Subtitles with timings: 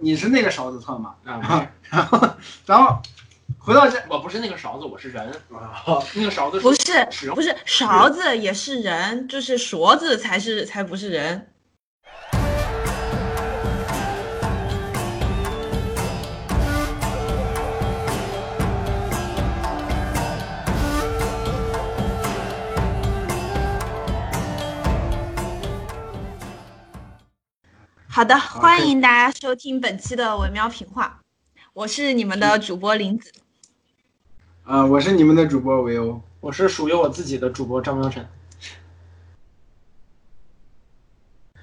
[0.00, 2.28] 你是那个勺子特吗，啊，然后
[2.66, 3.00] 然后
[3.58, 5.30] 回到这，我不是那个勺子，我是人。
[5.52, 11.49] 啊那个勺子不是不是勺子也是人，就是勺子才是才不是人。
[28.20, 31.20] 好的，欢迎大家收听本期的文喵评话，
[31.72, 33.32] 我是你们的主播林子。
[34.62, 36.20] 啊，我是你们的主播维欧。
[36.40, 38.28] 我是属于我自己的主播张喵晨。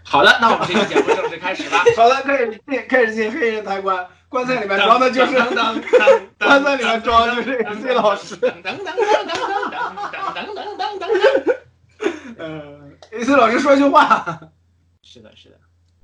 [0.03, 1.83] 好的，那我们这个节目正式开始吧。
[1.95, 8.35] 好的，开始进开始进黑人抬棺，棺材里面装的就是噔噔噔棺材里面装的就是 AC 老师。
[8.35, 9.27] 等等等等等
[10.33, 11.55] 等等等等等。
[12.39, 14.39] 呃，AC 老师说句话，
[15.03, 15.59] 是的，是的。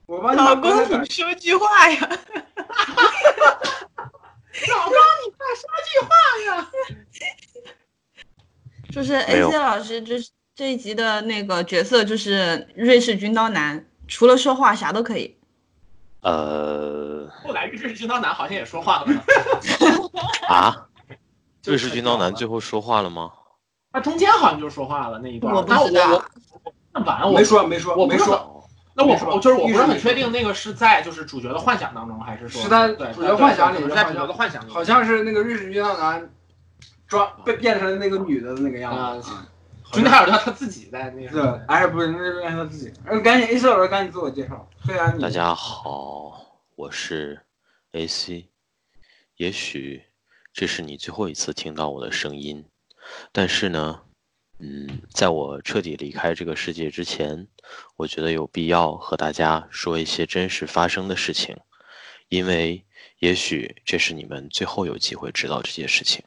[0.05, 0.69] 我帮你老公，
[1.01, 1.97] 你说句话呀！
[1.99, 2.09] 老
[4.85, 4.93] 公，
[5.23, 6.09] 你快说句话
[6.47, 6.69] 呀！
[8.91, 15.37] 就是 AC 老师，就是这一集的那个角色就是瑞士军刀男，除了说话啥都可以。
[16.21, 19.07] 呃后来瑞士军刀男好像也说话了，
[20.47, 20.87] 啊，
[21.65, 23.31] 瑞士军刀男最后说话了吗？
[23.91, 25.53] 他中间好像就说话了那一段。
[25.53, 26.23] 我不知道我我
[26.93, 28.62] 看完我没说没说我没说，哦
[28.95, 36.29] 那我我就是我不是很确定那个是在就是主角的幻想当中，还是说是在主角幻想里对对在主角的幻想里，好像是那个瑞士军刀男
[37.07, 39.31] 装被变成那个女的的那个样子。
[39.31, 39.47] 啊
[39.91, 42.91] 中间还有他他自己在那是个，哎，不是，那是他自己。
[43.05, 44.67] 呃，赶紧 AC 老师赶紧自我介绍。
[44.83, 46.43] 虽然大家好，
[46.75, 47.39] 我是
[47.91, 48.49] AC。
[49.35, 50.01] 也许
[50.51, 52.65] 这是你最后一次听到我的声音，
[53.31, 54.01] 但是呢，
[54.57, 57.47] 嗯，在我彻底离开这个世界之前，
[57.95, 61.55] 我觉得有必要和大家说一些真实发生的事情，
[62.29, 62.83] 因为
[63.19, 66.23] 也许这是你们最后有机会知道这些事情。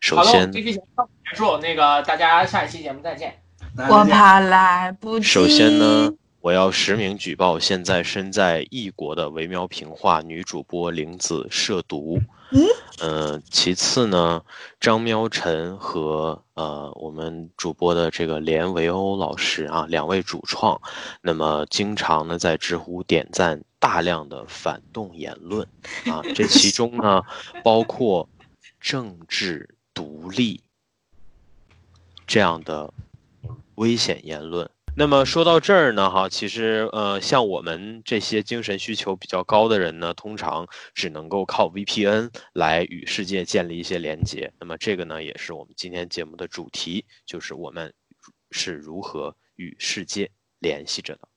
[0.00, 3.40] 首好了，我先这，期节目结束，那个大家下一期节目再见。
[3.88, 5.24] 我怕来不及。
[5.24, 12.20] 首先呢，我要实名举报现在身在异国的维喵平话女主播玲子涉毒。
[12.50, 12.66] 嗯。
[13.00, 14.44] 呃，其次呢，
[14.78, 20.80] 张喵晨和呃我们主播的这个连维欧老师啊，两位主创，
[21.20, 25.66] 那么经常呢在知乎点赞大量的反动言论
[26.06, 27.22] 啊，这其中呢
[27.64, 28.28] 包括
[28.80, 30.62] 政治独立
[32.26, 32.94] 这样的
[33.74, 34.70] 危险言论。
[34.96, 44.52] 那么说到这儿呢，哈，其实呃，像我们这些精神需求比较高的人呢，通常只能够靠 VPN 来与世界建立一些连接。
[44.60, 47.92] 那么这个呢，也是我们今天节目的主题，就是我们
[48.52, 51.28] 是如何与世界联系着的。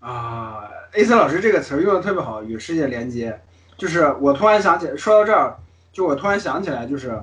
[0.00, 3.40] 啊，A 森老师这个词用的特别好，与世界连接。
[3.78, 5.56] 就是我突然想起，说到这儿，
[5.92, 7.16] 就我突然想起来，就是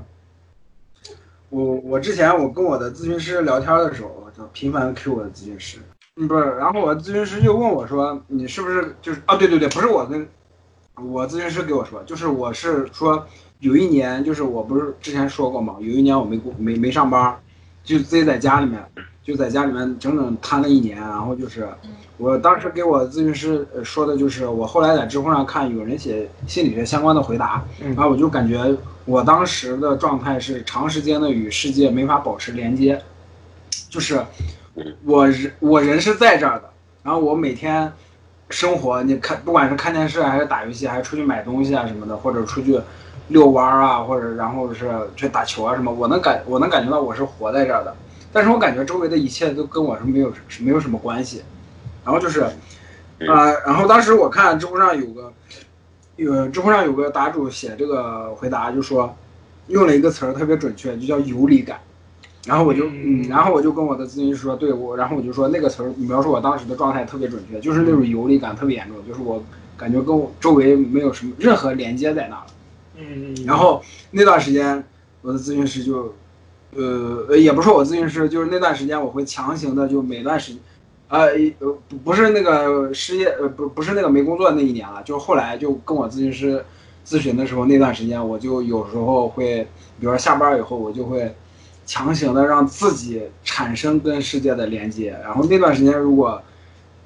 [1.50, 5.80] 我我之前我跟我的咨询师聊天的时候，频繁 Q 我的咨询师，
[6.18, 9.36] 嗯，不是，然后我咨询师就问我说，你是不是就是啊？
[9.36, 10.28] 对对对，不是我跟
[10.96, 13.26] 我咨询师给我说，就是我是说
[13.60, 17.38] 有一年，就是我不是之前说过嘛，有一年我没工没没上班，
[17.84, 18.84] 就自己在家里面，
[19.24, 21.68] 就在家里面整整瘫了一年，然后就是。
[22.18, 33.02] 我当时给我咨询师呃说的就是，我后来在知乎上看有人写心理学相关的回答，嗯然后我就感觉我当时的状态是长时间的与世界没法保持连接，
[33.92, 34.20] 就是
[35.04, 36.70] 我人我人是在这儿的，
[37.04, 37.92] 然后我每天
[38.50, 42.80] 生活，你看不管是看电视还是打游戏，还是出去买东西啊什么的，或者出去
[43.28, 47.94] 遛弯儿啊，或者然后是去打球啊什么，我能感我能感觉到我是活在这儿的，
[48.32, 51.44] 但是我感觉周围的一切都跟我是没有是没有什么关系。
[52.06, 52.46] 然后就是，
[53.20, 55.34] 呃，然后当时我看知乎上有个，
[56.16, 59.14] 有知乎上有个答主写这个回答，就说
[59.68, 61.78] 用了一个词儿特别准确，就叫游离感。
[62.46, 69.44] 然后我就嗯，然后我就跟我的咨询师说，对我，然后我就说那个词儿描述我当时的状态特别准确，就是那种游离感特别严重，就是我
[69.78, 72.46] 感觉跟我周围没有什么任何连接在那了。
[72.98, 74.84] 嗯，然后那段时间，
[75.22, 76.14] 我的咨询师就，
[76.76, 80.54] 呃，呃也不是我咨询师，就是那段时间我会强行的就每段时，
[81.10, 81.28] 呃，
[81.60, 86.64] 呃，不不是那个失业，呃，不不是那个没工作那一年了，就是后来就跟我咨询师
[87.06, 89.68] 咨询的时候，那段时间我就有时候会，
[90.00, 91.34] 比如说下班以后，我就会
[91.86, 96.42] 强行的让自己产生跟世界的连接，然后那段时间如果。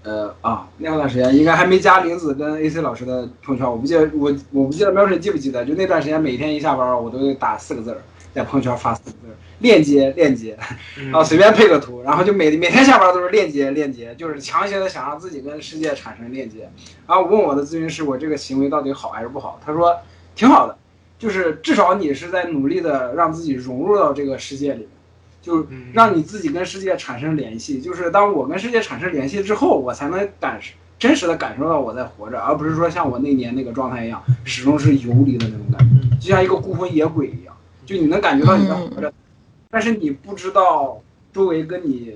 [0.07, 7.97] 呃啊，那段时间应该还没加林子跟 AC 老师的朋友圈，我不记得我我不记得苗晨记不记得，就那段时间每天一下班我都得打四个字，
[8.31, 9.17] 在朋友圈发四个字
[9.57, 10.55] 链接链接，
[11.11, 16.69] 然后随便配个图，然后就每每天下班都是链接链接，就是强行的想让自己跟世界产生链接。
[17.07, 19.59] 然后我问我的咨询师，我这个行为到底好还是不好？
[19.65, 19.97] 他说
[20.35, 20.77] 挺好的，
[21.17, 24.89] 就是至少你是在努力的让自己融入到这个世界里面，
[25.41, 27.79] 就嗯让你自己跟世界产生联系。
[27.79, 30.59] 就是当我跟世界产生联系之后，我才能感
[30.97, 39.13] 真实的感受到我在活着，而不是说像我那年那个状态一样，始终是游离的那种感觉，就像一个孤魂野鬼一样，就你能感觉到你在活着，
[39.69, 41.01] 但是你不知道
[41.33, 42.15] 周围跟你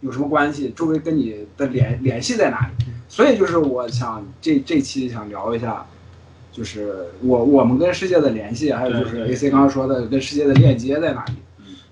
[0.00, 2.84] 有什么关系，周围跟你的联联系在哪里。
[3.08, 5.86] 所以就是我想这这期想聊一下，
[6.56, 11.34] 就是我我们跟世界的联系，还有就是 AC 刚刚说的跟世界的链接在哪里。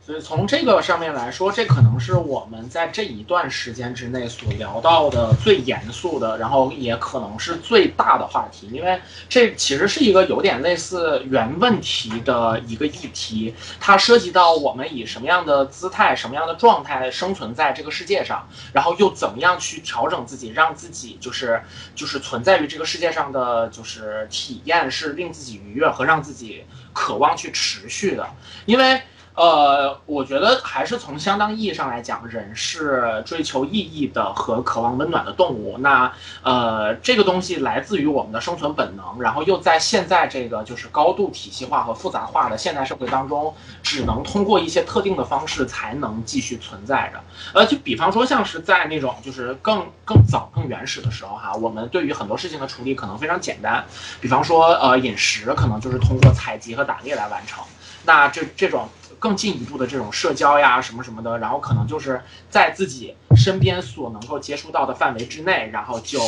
[0.07, 21.63] 所以从这个上面来说，这可能是我们在这一段时间之内所聊到的最严肃的，然后也可能是最大的话题，因为这其实是一个有点类似原问题的一个议题，它涉及到我们以什么样的姿态、什么样的状态生存在这个世界上，然后又怎么样去调整自己，让自己就是
[21.95, 26.63] 就是存在于这个世界上的就是体验是令自己愉悦和让自己
[26.93, 28.29] 渴望去持续的，
[28.67, 29.01] 因为。
[29.35, 35.77] 呃，我觉得还是从相当意义上来讲，人是追求意义的和渴望温暖的动物。
[35.79, 43.53] 那呃，这个东西来自于我们的生存本能，然后又在现在这个就是高度体系化和复杂化的现代社会当中，
[43.83, 47.21] 只能通过一些特定的方式才能继续存在着。
[47.55, 53.85] 呃，就比方说像是在那种就是更更早、更原始的时候哈，我们对于很多事情的处理可能非常简单，
[54.21, 57.65] 比方说呃饮食可能就是通过采集和打猎来完成。
[58.07, 58.87] 那这这种
[59.19, 62.21] 更进一步的这种社交呀，什么什么的，然后可能就是
[62.51, 66.21] 在自己身边所能够接触到的范围之内，然后就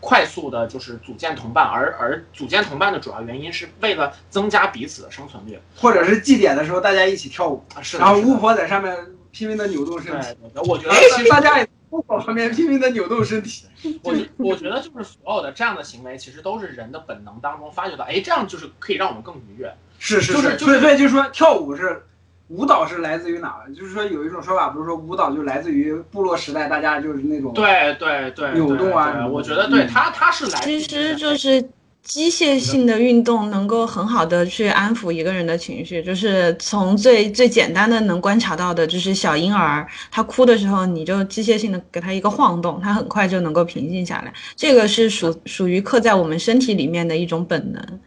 [0.00, 5.58] 快速的就是组建同伴，而而组建同伴的主要原因是为了增加彼此的生存率。
[5.76, 8.94] 或者是祭典的时候大家一起跳舞，啊，是的，然后巫婆在上面
[9.32, 13.64] 拼命的扭动身体，对对，我觉得哎其实大家也巫婆旁边拼命的扭动身体。
[14.02, 19.72] 我觉我觉得就是所有的这样的行为，其实都是人的本能当中发觉到，哎，这样就是可以让我们更愉悦。
[19.98, 22.04] 是是就是就是所以所以就是说跳舞是
[22.48, 23.74] 舞蹈是来自于哪儿？
[23.74, 31.60] 就是说有一种说法，不是说舞蹈就来自于部落时代，大家就是那种对对对，扭动啊我觉得对嗯它它是来自于其实就是
[32.02, 44.32] 机械性的运动能够很好的去安抚一个人的情绪，就是从最最简单的能观察到的，就是小婴儿他哭的时候，你就机械性的给他一个晃动，他很快就能够平静下来。
[44.54, 48.00] 这个是属属于刻在我们身体里面的一种本能。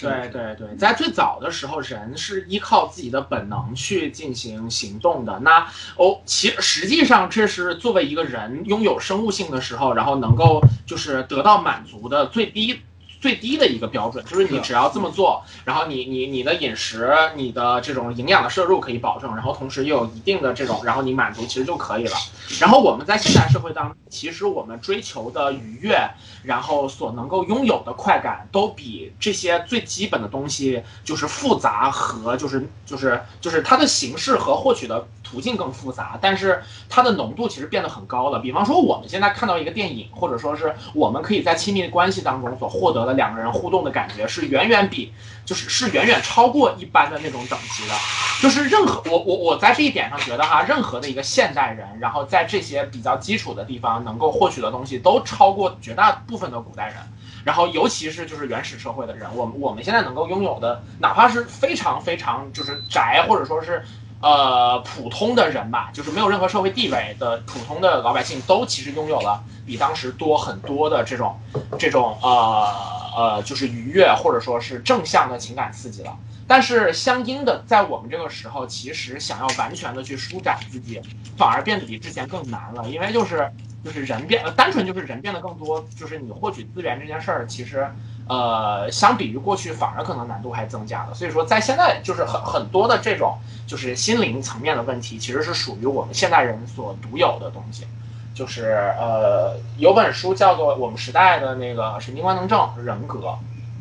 [0.00, 5.38] 对对对，在最早的时候，人是依靠自己的本能去进行行动的。
[5.40, 5.66] 那
[5.96, 12.80] 哦，其实际上这是作为一个人拥有生物性的时候，然后能够就是得到满足的最低。
[13.22, 22.16] 最低的一个标准就是你只要这么做，然后你你你的饮食、你的这种营养的摄入可以保证，然后同时又有一定的这种，然后你满足其实就可以了。
[22.58, 25.96] 然后我们在现代社会当中，其实我们追求的愉悦，
[26.42, 38.38] 然后所能够拥有的快感，都比这些最基本的东西就是复杂和就是就是就是它的形式和获取的途径更复杂，但是它的浓度其实变得很高了。
[38.38, 45.10] 比方说我们现在看到一个电影，或者说是我们可以在亲密关系当中所获得的两个人互动的感觉，是远远比
[45.46, 47.94] 就是是远远超过一般的那种等级的。
[48.42, 56.96] 就是任何我我我在这一点上觉得哈，任何的一个现代人，然后在这些比较基础的地方能够获取的东西，都超过绝大部分的古代人。
[57.44, 63.82] 然后尤其是就是原始社会的人，我们我们现在能够拥有的，哪怕是非常非常就是宅或者说是。
[64.22, 71.36] 呃，普通的人吧，就是没有任何社会地位的普通的老百姓，都其实拥有了比当时多很多的这种
[71.76, 72.72] 这种呃
[73.16, 76.16] 呃，就是愉悦或者说是正向的情感刺激了。
[76.46, 81.00] 但是相应的，在我们这个时候，其实想要完全的去舒展自己，
[81.36, 83.50] 反而变得比之前更难了，因为就是
[83.84, 87.88] 就是人变，呃单纯就是人变得更多，就是你获取资源这件事儿，其实
[88.32, 91.12] 呃，相比于过去，反而可能难度还增加了。
[91.12, 93.36] 所以说，在现在就是很很多的这种
[93.66, 97.86] 就是心灵层面的问题，其实是属于我们现代人所独有的东西。
[98.34, 103.18] 就是呃，有本书叫做《我们时代的那个神经官能症人格》，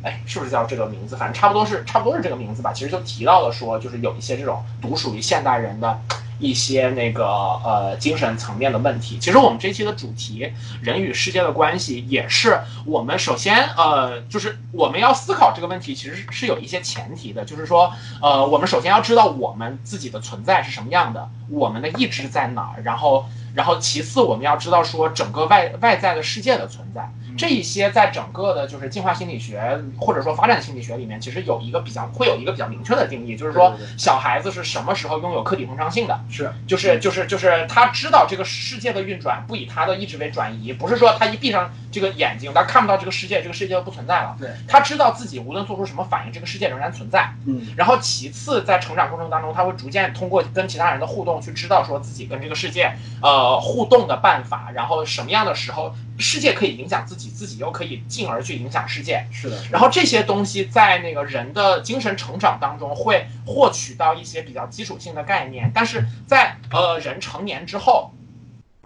[0.04, 1.16] 哎，是不是叫这个名字？
[1.16, 2.74] 反正差不多是差不多是这个名字吧。
[2.74, 5.98] 其实就提到了说，就是有一些这种独属于现代人的
[6.42, 7.26] 一些那个
[7.64, 9.18] 呃精神层面的问题。
[9.20, 23.26] 其实我们这期的主题“人与世界的关系”也是我们首先呃，就是我们要思考这个问题，其实是有一些前提的，就是说呃，我们首先要知道我们自己的存在是什么样的，我们的意志在哪儿，然后。
[23.54, 44.36] 然后，其次我们要知道说整个外外在的世界的存在，这一些在整个的就是进化心理学或者说发展心理学里面，其实有一个比较会有一个比较明确的定义，就是说小孩子是什么时候拥有客体通常性的，是就是就是就是他知道这个世界的运转不以他的意志为转移，不是说他一闭上这个眼睛，他看不到这个世界，这个世界就不存在了。
[44.40, 47.34] 对，他知道自己无论做出什么反应，这个世界仍然存在。
[47.46, 59.26] 嗯然后其次，在成长过程当中，他会逐渐通过跟其他人的互动，去知道说自己跟这个世界呃互动的办法，然后什么样的时候世界可以影响自己，自己又可以进而去影响世界。
[59.32, 68.14] 是的，是的然后这些东西在那个人的精神成长当中会获取到一些比较基础性的概念，但是在呃人成年之后，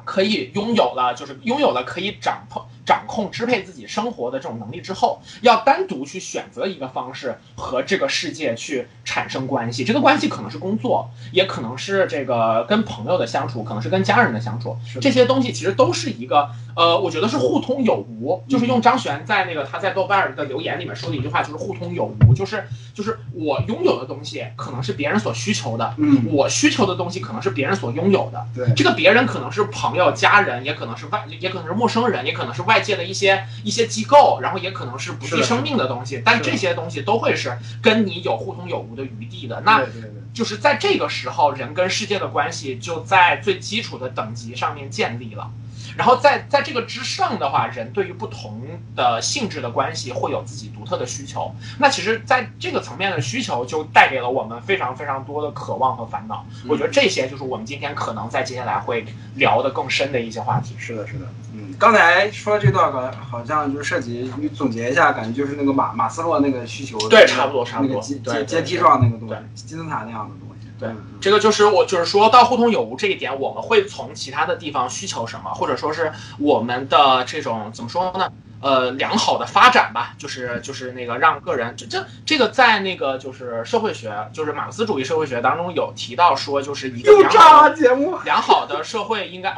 [0.05, 9.83] 可以拥有了就是拥有了可以掌控、掌控、支配自己生活的这种能力之后，要单独去选择一个方式和这个世界去产生关系。
[9.83, 18.43] 这个关系可能是工作，也可能是这个跟朋友的相处，可能是跟家人的相处这些东西其实都是一个呃，我觉得是互通有无。
[18.47, 28.45] 就是用张璇在那个他在豆瓣儿的留言里面说的一句话，就是互通有无，就是就是我拥有的东西可能是别人所需求的，嗯我需求的东西可能是别人所拥有的。
[28.53, 36.21] 对这个别人可能是朋友、家人，也可能是外，也可能是陌生人，也可能是外界的一些一些机构，然后也可能是不计生命的东西。
[36.23, 39.61] 但这些东西都会是跟你有互通有无的余地的。
[39.65, 39.85] 那
[40.33, 45.49] 就是在这个时候，人跟世界的关系就在最基础的等级上面建立了。
[45.95, 48.61] 然后在在这个之上的话，人对于不同
[48.97, 51.55] 的性质的关系会有自己独特的需求。
[51.79, 56.45] 那其实，在这个层面的需求，就带给了我们非常非常多的渴望和烦恼。
[56.67, 59.05] 我觉得这些就是我们今天可能在接下来会
[59.35, 60.75] 聊的更深的一些话题。
[60.77, 61.44] 是的，是的，嗯，
[61.77, 78.31] 刚才说这段好好像就涉及，你总结一下，感觉就是那个马马斯洛那个需求，对差不多差不多那个阶阶阶梯状那个东西，金字塔那样的东西，对嗯这个就是我就是说到互通有无这一点，我们会从其他的地方需求什么，或者说是我们的这种怎么说呢？
[78.61, 89.55] 呃，良好的发展吧，就是就是那个让个人这这这个在那个就是社会学，就是马克思主义社会学当中有提到说，就是一个又良好的节目，良好的社会应该，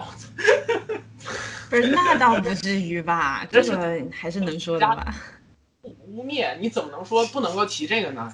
[1.69, 3.45] 不是那倒不至于吧？
[3.51, 5.13] 这个还是能说的吧？
[6.07, 8.33] 污蔑，你怎么能说不能够提这个呢？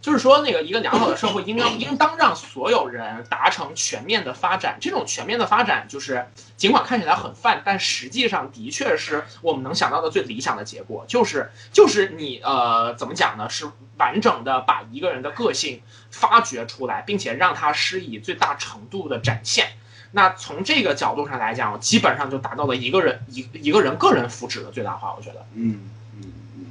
[0.00, 4.78] 就是说，那个一个良好的社会应当应当让所有人达成全面的发展。
[4.80, 11.04] 这种全面的发展，就是尽管看起来很泛，但实际上的确是我们能想到的最理想的结果。
[11.06, 13.50] 就是就是你呃怎么讲呢？
[13.50, 19.72] 是完整的把一个人的个性发掘出来，并且让他施以最大程度的展现。
[20.12, 25.14] 那从这个角度上来讲，基本上就达到了一个人一一个人个人福祉的最大化。
[25.16, 25.46] 我觉得。
[25.54, 25.78] 嗯
[26.18, 26.24] 嗯
[26.58, 26.64] 嗯，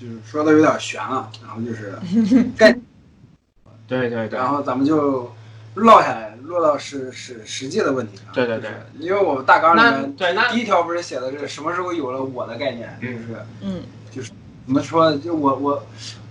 [0.00, 1.98] 就是说的有点悬了，然后就是
[2.56, 2.72] 概，
[3.86, 5.32] 对对对然后咱们就
[5.74, 8.26] 落下来，落到实实实际的问题上。
[8.32, 13.18] 对对对就是因为我们大纲里面对那第一条不是写的是什么时候有了我的概念，就是
[13.60, 14.36] 嗯就是嗯，
[14.66, 15.14] 怎么说？
[15.16, 15.82] 就我我，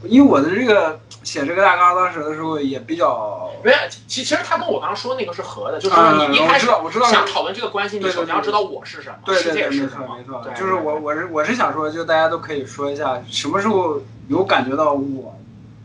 [0.04, 15.36] 因为我的这个写这个大纲当时的时候也比较，没有，其其实他跟我刚刚说那个是合的，就是啊你一开始我知道我知道想讨论这个关系，你首先要知道我是什么，对对对，世界没是什么错没错，就是我我是我是想说，就大家都可以说一下，什么时候有感觉到我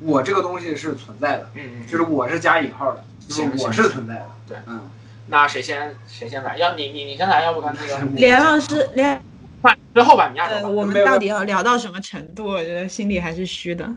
[0.00, 4.88] 我这个东西是存在的，嗯嗯，就是我是加引号的，就是我是存在的，对嗯，
[5.28, 6.56] 那谁先谁先来？
[6.58, 9.20] 要你你你先来，要不看那个 连老师，连
[9.64, 10.68] 快最后吧，你压呃，轴吧。
[10.68, 12.46] 我们到底要聊到什么程度？
[12.46, 13.88] 我觉得心里还是虚的。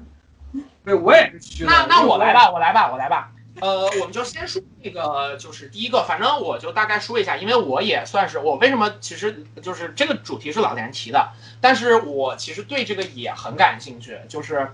[0.86, 1.69] 对我也是虚的。
[1.69, 3.33] 那那我来吧，我来吧，我来吧。
[3.59, 14.71] 呃，我们就先说那个，就是第一个，反正我就大概说一下，因为我也算是我为什么其实就是这个主题是老年提的，但是我其实对这个也很感兴趣，就是，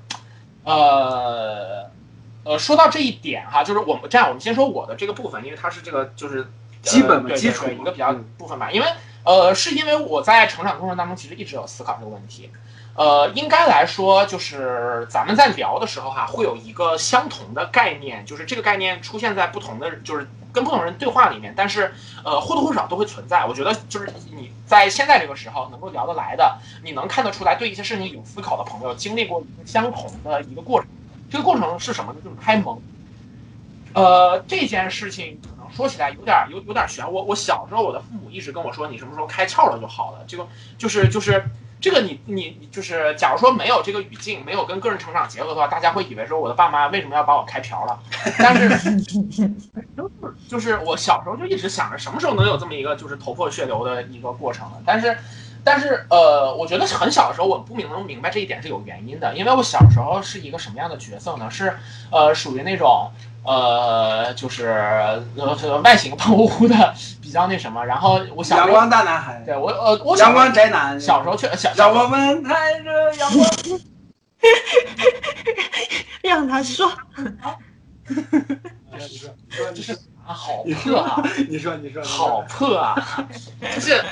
[0.63, 1.89] 呃，
[2.43, 6.45] 呃，说到这一点哈，就是我们这样，我们先说我的这个部分，因为它是这个就是呃
[6.81, 8.87] 基本的基础对一个比较嗯部分吧，因为
[9.23, 12.49] 呃，是因为我在成长过程当中其实一直有思考这个问题，
[12.95, 23.45] 呃，应该来说，就是咱们在聊的时候哈、会有一个相同的概念，就是这个概念出现在不同的，就是跟不同人对话里面，但是呃或多或少都会存在。
[23.45, 30.89] 我觉得就是你在现在这个时候能够聊得来的，你能看得出来对一些事情有思考的朋友，经历过一个相同的一个过程。
[31.31, 32.19] 这个过程是什么呢？
[32.23, 32.79] 就是开蒙。
[33.93, 35.39] 呃，这件事情
[35.75, 37.11] 说起来有点有有点悬。
[37.11, 40.19] 我我小时候，我的父母一直跟我说，你什么时候开窍了就好了。
[40.27, 41.43] 这个就是就是
[41.81, 47.99] 这个你你你就是，假如说没有这个语境，没有跟个人成长结合的话，大家会以为说我的爸妈为什么要把我开瓢了？
[48.39, 48.69] 但是
[49.01, 54.81] 就是就是我小时候就一直想着什么时候能有这么一个就是头破血流的一个过程了。
[54.85, 55.17] 但是
[55.65, 61.49] 但是呃，我觉得很小的时候我不明能明白这一点是有原因的，因为我小时候是一个什么样的角色呢？
[61.49, 61.77] 是
[62.11, 63.11] 呃属于那种
[63.43, 67.83] 呃就是呃外形胖乎乎的，比较那什么。
[67.85, 73.49] 然后我想阳光大男孩，对我呃阳光宅男，小时候确小让我们带着阳光。
[76.21, 76.91] 让他说，
[78.07, 79.93] 你说，就是
[80.25, 81.21] 啊，好 破啊！
[81.49, 82.95] 你说，你说，好破啊！
[83.75, 84.03] 就是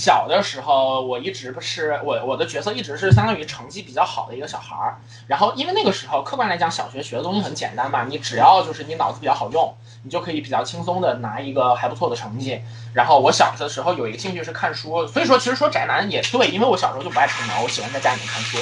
[0.00, 4.96] 小的时候，我一直不是我我的角色一直是相当于成绩比较好的一个小孩儿。
[5.26, 12.62] 然后因为那个时候客观来讲，小学学的东西很简单嘛，你只要就是你脑子比较好用，你就可以比较轻松的拿一个还不错的成绩。
[12.94, 18.56] 然后我小的时候有一个兴趣是看书，所以说其实说宅男也对，因为我小时候就不爱出门，我喜欢在家里面看书。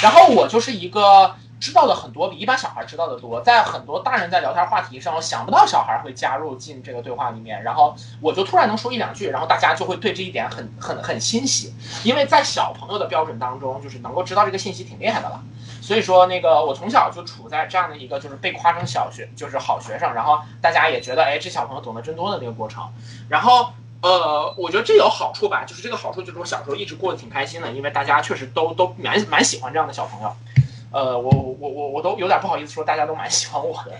[0.00, 15.42] 然后我就是一个知道的很多，比一般小孩知道的多，在很多大人在聊天话题上，想不到小孩会加入进这个对话里面，然后我就突然能说一两句，然后大家就会对这一点很很很欣喜，因为在小朋友的标准当中，就是能够知道这个信息挺厉害的了。
[15.80, 22.88] 所以说，那个我从小就处在这样的一个就是被夸成小学就是好学生，然后大家也觉得哎这小朋友懂得真多的那个过程，
[23.28, 23.70] 然后。
[24.02, 30.36] 呃，我觉得这有好处吧，就是这个好处就是我小时候一直过得挺开心的，因为大家确实都都蛮蛮喜欢这样的小朋友。
[30.96, 33.92] 呃，我我我我都有点不好意思说，大家都蛮喜欢我的。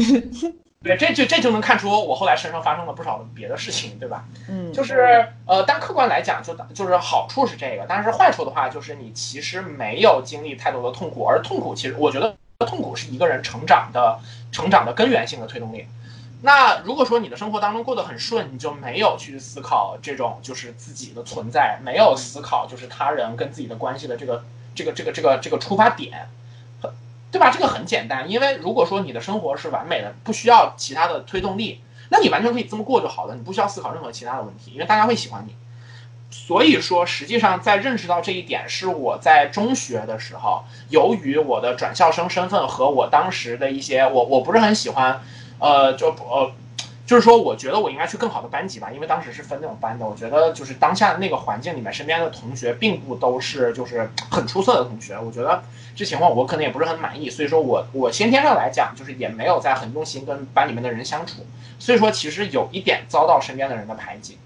[0.82, 4.24] 对，这就这就能看出我后来身上发生了不少别的事情，对吧？
[4.48, 12.34] 嗯，就是呃，但客观来讲，就就是好处是这个，但是坏处的话，就是你其实没有经历太多的痛苦，而痛苦其实我觉得
[12.66, 14.18] 痛苦是一个人成长的
[14.50, 15.86] 成长的根源性的推动力。
[16.40, 26.28] 那如果说你的生活当中过得很顺，你就没有去思考这种就是自己的存在，没有思考就是他人跟自己的关系的这个这个这个这个这个出发点，
[27.30, 27.50] 对吧？
[27.50, 35.54] 这个很简单，因为如果说你的生活是完美的，不需要其他的推动力，那你完全可以这么过就好了，你不需要思考任何其他的问题，因为大家会喜欢你。
[36.30, 45.20] 所以说，实际上在认识到这一点是我在中学的时候，由于我的转校生身份和我当时的一些我我不是很喜欢。
[45.60, 46.52] 呃，就呃，
[47.06, 50.06] 就是说，我觉得我应该去更好的班级吧，因为当时是分那种班的。
[50.06, 55.18] 我觉得就是当下的那个环境里面，身边的同学并不都是就是很出色的同学。
[55.18, 55.62] 我觉得
[55.94, 61.44] 这情况我可能也不是很满意，所以说我我先天上来讲，就是也没有在很用心跟班里面的人相处，
[61.78, 64.38] 所以说其实有一点遭到身边的人的排挤。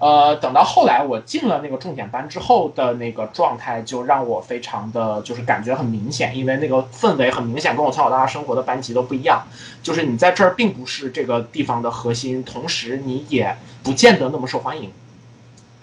[0.00, 9.46] 呃，等到后来我进了那个重点班之后的那个状态，就让我非常的就是感觉很明显，因为那个氛围很明显，跟我从小到大生活的班级都不一样。
[9.82, 14.90] 就是你在这儿并不是这个地方的核心，同时你也不见得那么受欢迎。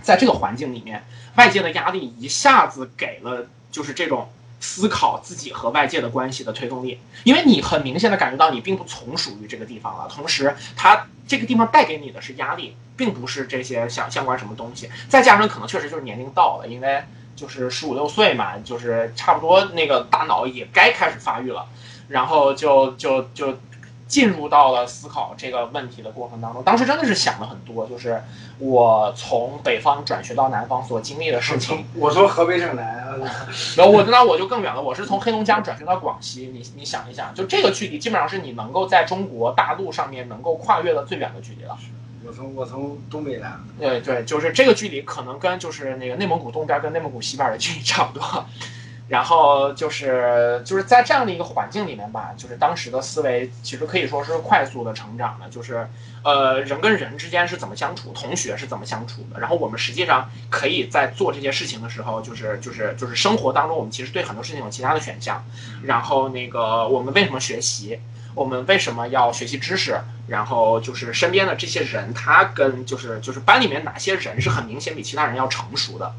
[0.02, 12.76] 在这个环境里面，外界的压力一下子给了就是这种思考自己和外界的关系的推动力，因为你很明显的感觉到你并不从属于这个地方了，同时它这个地方带给你的是压力。
[12.98, 17.04] 并不是这些相相关什么东西，再加上可能确实就是年龄到了，因为
[17.36, 21.68] 就是十五六岁嘛，就是差不多那个大脑也该开始发育了，
[22.10, 23.60] 然后就就就
[24.08, 26.64] 进入到了思考这个问题的过程当中。
[26.64, 28.24] 当时真的是想了很多，就是
[28.58, 31.86] 我从北方转学到南方所经历的事情。
[31.94, 33.04] 我说河北省来，
[33.76, 36.50] 然后我那我就更远了，我是从黑龙江转学到广西。
[36.54, 41.78] 你你想一想，就这个距离，基本上是你能够在中国大陆上面能够跨越的最远的距离了。
[42.28, 48.46] 我从我从东北来，对对，就是这个距离可能跟就是那个内蒙古东边跟内蒙古西边的距离差不多，
[49.08, 55.88] 然后就是就是在这样的一个环境里面吧，就是当时的思维其实可以说是快速的成长的，就是
[56.26, 65.42] 呃人跟人之间是怎么相处，同学是怎么相处的，然后我们实际上可以在做这些事情的时候，就是就是就是生活当中我们其实对很多事情有其他的选项，
[65.84, 67.98] 然后那个我们为什么学习？
[68.38, 70.00] 我们为什么要学习知识？
[70.28, 76.14] 然后就是身边的这些人，他跟就是就是班里面哪些人是很明显比其他人要成熟的？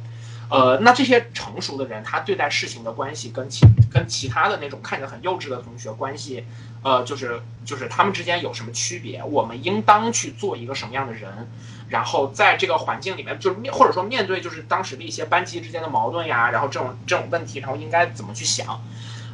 [0.50, 6.44] 呃，那这些成熟的人，他对待事情的关系跟其跟其他的那种看着很幼稚的同学关系，
[6.82, 9.22] 呃，就是就是他们之间有什么区别？
[9.22, 11.48] 我们应当去做一个什么样的人？
[11.90, 18.80] 然后在这个环境里面，就是面或者说面对就是当时的一些班级之间的矛盾呀，然后这种这种问题，然后应该怎么去想？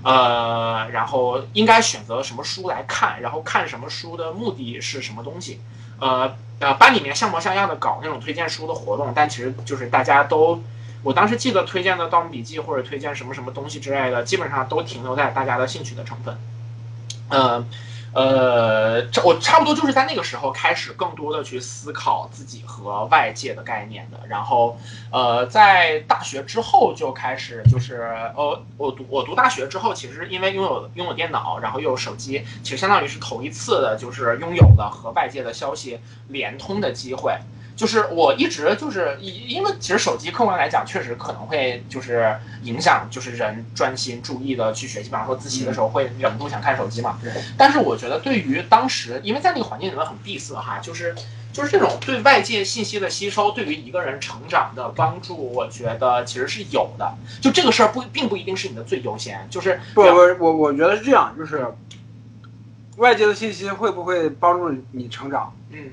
[0.04, 5.60] 呃，然后应该选择什么书来看，然后看什么书的目的是什么东西？
[5.98, 10.62] 呃呃，班里面像模像样的搞那种推荐书的活动，但其实就是大家都，
[11.02, 16.38] 我当时记得推荐的《盗墓笔记》或者推荐什么什么东西之类的，基本上都停留在大家的兴趣的成分，
[17.30, 17.66] 嗯。
[18.14, 24.20] 呃，我差不多就是在那个时候开始更多的去思考自己和外界的概念的。
[24.28, 24.78] 然后，
[25.10, 28.02] 呃，在大学之后就开始就是，
[28.36, 35.98] 呃，我读我读大学之后，其实因为拥有拥有电脑，然后又有手机，其实相当于是头一次的，就是拥有了和外界的消息
[36.28, 37.36] 连通的机会。
[37.76, 47.18] 就是我一直就是因因为其实手机客观来讲，确实可能会就是影响就是人专心注意的去学习，比方说自习的时候会忍不住想看手机嘛。
[47.56, 51.14] 但是我觉得对于当时，因为在那个环境里面很闭塞哈，就是
[51.52, 57.12] 就是这种对外界信息的吸收，对于一个人成长的帮助，我觉得其实是有的。
[57.40, 61.66] 就这个事儿不并不一定是你的最优先，就是不我我我觉得是这样，就是
[62.98, 65.52] 外界的信息会不会帮助你成长？
[65.70, 65.90] 嗯。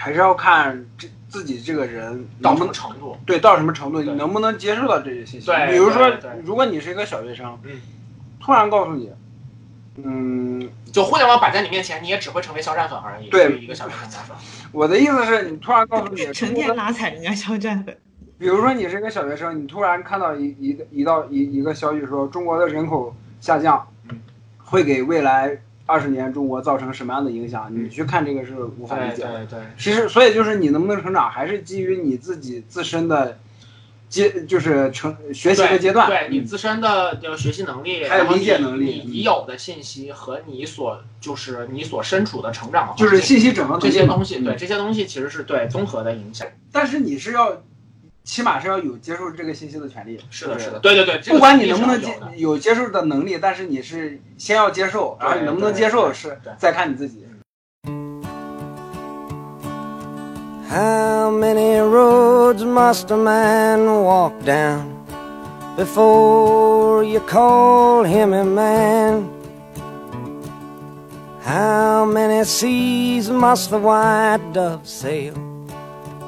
[0.00, 5.46] 还是要看这自己这个人到什么程度，对，到什么程度，你能不能接受到这些信息？
[5.46, 6.08] 对，比如说，
[6.44, 7.80] 如果你是一个小学生，嗯，
[8.40, 9.10] 突然告诉你，
[9.96, 13.28] 嗯，就互联网摆在你面前，你也只会成为肖战粉而已。
[13.28, 14.36] 对，一个小学生来说，
[14.70, 17.98] 我的意思是你突然告诉你， 成天拉踩人家肖战粉。
[18.38, 24.20] 比如说你是一个小学生，你突然看到一一个一道一一个消息说中国的人口下降，嗯，
[24.64, 25.58] 会给未来。
[25.88, 27.68] 二十年中国造成什么样的影响？
[27.74, 29.46] 你去看这个是无法理解的。
[29.46, 29.60] 对对。
[29.78, 33.38] 其实，所以就是你能不能成长，还是基于你自己自身的
[34.08, 36.06] 阶，就是成学习的阶段。
[36.06, 44.38] 对你自身的学习能力，还有理解能力，你已有的信息和你所就是你所身处的成长，就是信息整合这些东西。
[44.40, 46.46] 对这些东西其实是对综合的影响。
[46.70, 47.62] 但是你是要。
[48.28, 50.20] 起码是要有接受这个信息的权利。
[50.30, 51.32] 是的，是的，对对对。
[51.32, 57.24] 不管你能不能接有接受的能力，但是你是先要接受，然后你能不能接受是再看你自己。
[60.68, 64.84] How many roads must a man walk down
[65.78, 69.24] before you call him a man?
[71.46, 75.47] How many seas must the white dove sail?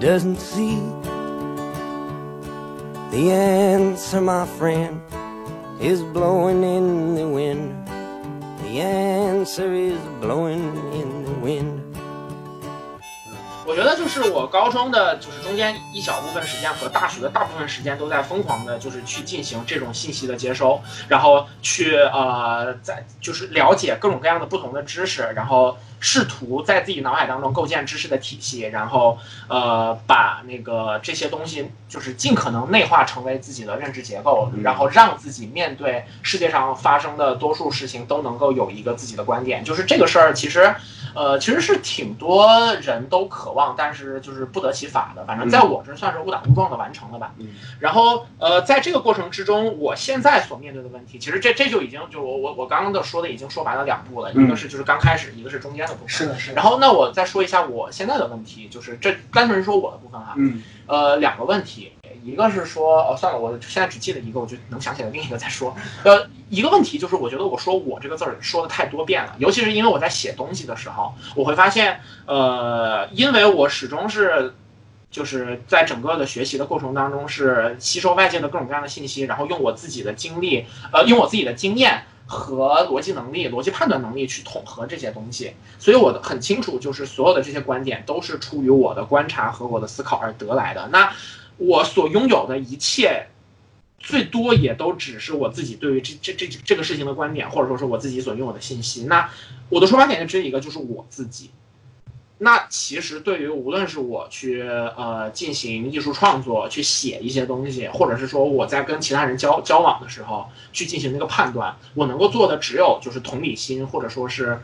[0.00, 0.78] doesn't see
[3.10, 5.00] the answer, my friend,
[5.80, 7.72] is blowing in the wind.
[8.62, 11.80] The answer is blowing in the wind.
[13.66, 25.76] 我觉得就是我高中的，就是中间一小部分时间和大学的大部分时间都在疯狂的，就是去进行这种信息的接收，然后去呃，在就是了解各种各样的不同的知识，然后。
[26.04, 29.16] 试图在自己脑海当中构建知识的体系，然后
[29.48, 39.64] 呃把那个这些东西就是尽可能内化成为自己的认知结构，然后让自己面对世界上发生的多数事情都能够有一个自己的观点。
[39.64, 40.74] 就是这个事儿其实
[41.14, 45.24] 呃其实是挺多人都渴望，但是就是不得其法的。
[45.24, 47.32] 反正在我这算是误打误撞的完成了吧。
[47.80, 55.93] 然后呃在这个过程之中，我现在所面对的问题，其实这这就已经就我我我刚刚的说的已经说白了两步了，一个是就是刚开始，一个是中间的。
[56.06, 56.56] 是的，是的。
[56.56, 60.34] 然后，那我再说一下我现在的问题，就是这单纯说我的部分哈。
[60.36, 60.62] 嗯。
[60.86, 65.74] 呃，两个问题，一个是说，哦，算了，我现在只记得一个，我就能想起来另一个再说。
[66.02, 74.52] 呃，一个问题就是，我觉得我说我这个字儿说的太多遍了，尤其是因为我在写东西的时候，我会发现，呃，因为我始终是，
[75.10, 82.04] 就是在整个的学习的过程当中是吸收外界的各种各样的信息，然后用我自己的经历，呃，用我自己的经验。
[82.26, 90.88] 和逻辑能力、逻辑判断能力去统合这些东西，所以我很清楚，就是所有的这些观点都是出于我的观察和我的思考而得来的。
[90.88, 91.12] 那
[91.58, 93.26] 我所拥有的一切，
[93.98, 99.04] 最多也都只是我自己对于这这这这个事情的观点，或者说是我自己所拥有的信息。
[99.04, 99.30] 那
[99.68, 101.50] 我的出发点就只有一个，就是我自己。
[102.38, 114.60] 那其实对于无论是我去呃进行艺术创作，去写一些东西，或者是说我在跟其他人交交往的时候去进行那个判断，我能够做的只有就是同理心，或者说是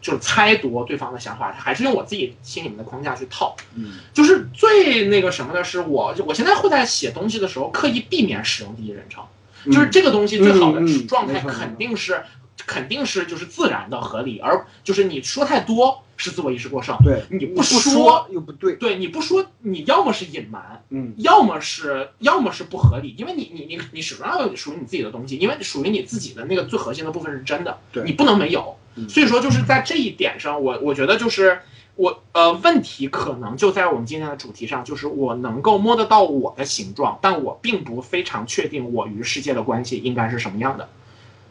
[0.00, 3.56] 就是猜度对方的想法，还是用我自己心里面的框架去套。
[3.74, 9.24] 嗯，就是最那个什么的是，我我现在会在写东西的时候刻意避免使用第一人称，
[9.72, 12.22] 就是这个东西最好的状态肯定是。
[12.66, 16.94] 肯定是就是自然的合理，而就是你说太多是自我意识过剩。
[17.02, 28.76] 对，你不说又不对，对，你不说，你要么是隐瞒，嗯，要么是要么是不合理，因为你你你你始终要有属于你自己的东西，因为属于你自己的那个最核心的部分是真的，对你不能没有。
[28.96, 31.60] 嗯所以说就是在这一点上，我我觉得就是
[31.94, 40.88] 我呃问题可能就在我们今天的主题上，就是我能够摸得到我的形状，但我并不非常确定我与世界的关系应该是什么样的。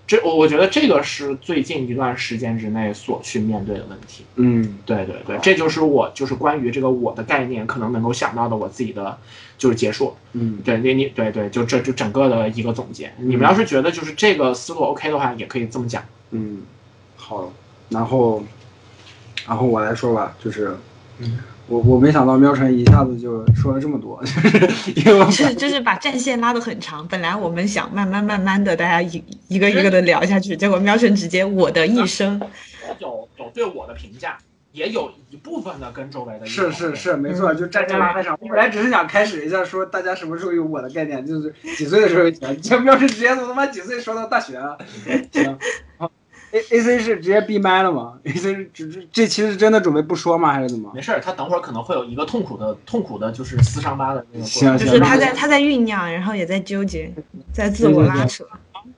[0.07, 4.23] 这我我觉得这个是最近一段时间之内所去面对的问题。
[4.37, 9.17] 嗯对对对，这就是我就是关于这个我的概念可能能够想到的我自己的
[9.57, 10.15] 就是结束。
[10.31, 13.11] 嗯对，你你对对，就这就整个的一个总结。
[13.17, 16.01] 你们要是觉得就是这个思路 OK 的话，也可以这么讲。
[16.31, 16.63] 嗯，
[17.17, 17.51] 好，
[17.89, 18.41] 然后
[19.45, 20.77] 然后我来说吧，就是。
[21.19, 21.39] 嗯
[21.69, 24.27] 我我没想到喵晨一下子就说了这么多，就
[24.69, 27.05] 是 因为是就是把战线拉得很长。
[27.07, 32.41] 本来我们想慢慢慢慢的大家一一个一个的聊下去，结果喵晨直接我的一生，
[32.99, 34.37] 有有对我的评价，
[34.71, 38.37] 也有一部分的跟周围的是是是，没错，就战线拉太长。
[38.39, 42.61] 我本来只是想开始一下说大家什么时候有我的概念，就是几岁的时候有钱。
[42.61, 44.77] 这喵晨直接从他妈几岁说到大学了，
[45.33, 45.59] 行。
[46.51, 50.53] 好，A A C 是直接闭麦了吗？A C 是这这这期是真的准备不说吗？
[50.53, 50.91] 还是怎么？
[50.93, 54.77] 没事儿，他等会儿可能会有一个痛苦的痛苦的，就是撕伤疤的那个过程。
[54.77, 57.11] 行就是他在他在酝酿，然后也在纠结，
[57.51, 58.45] 在自我拉扯。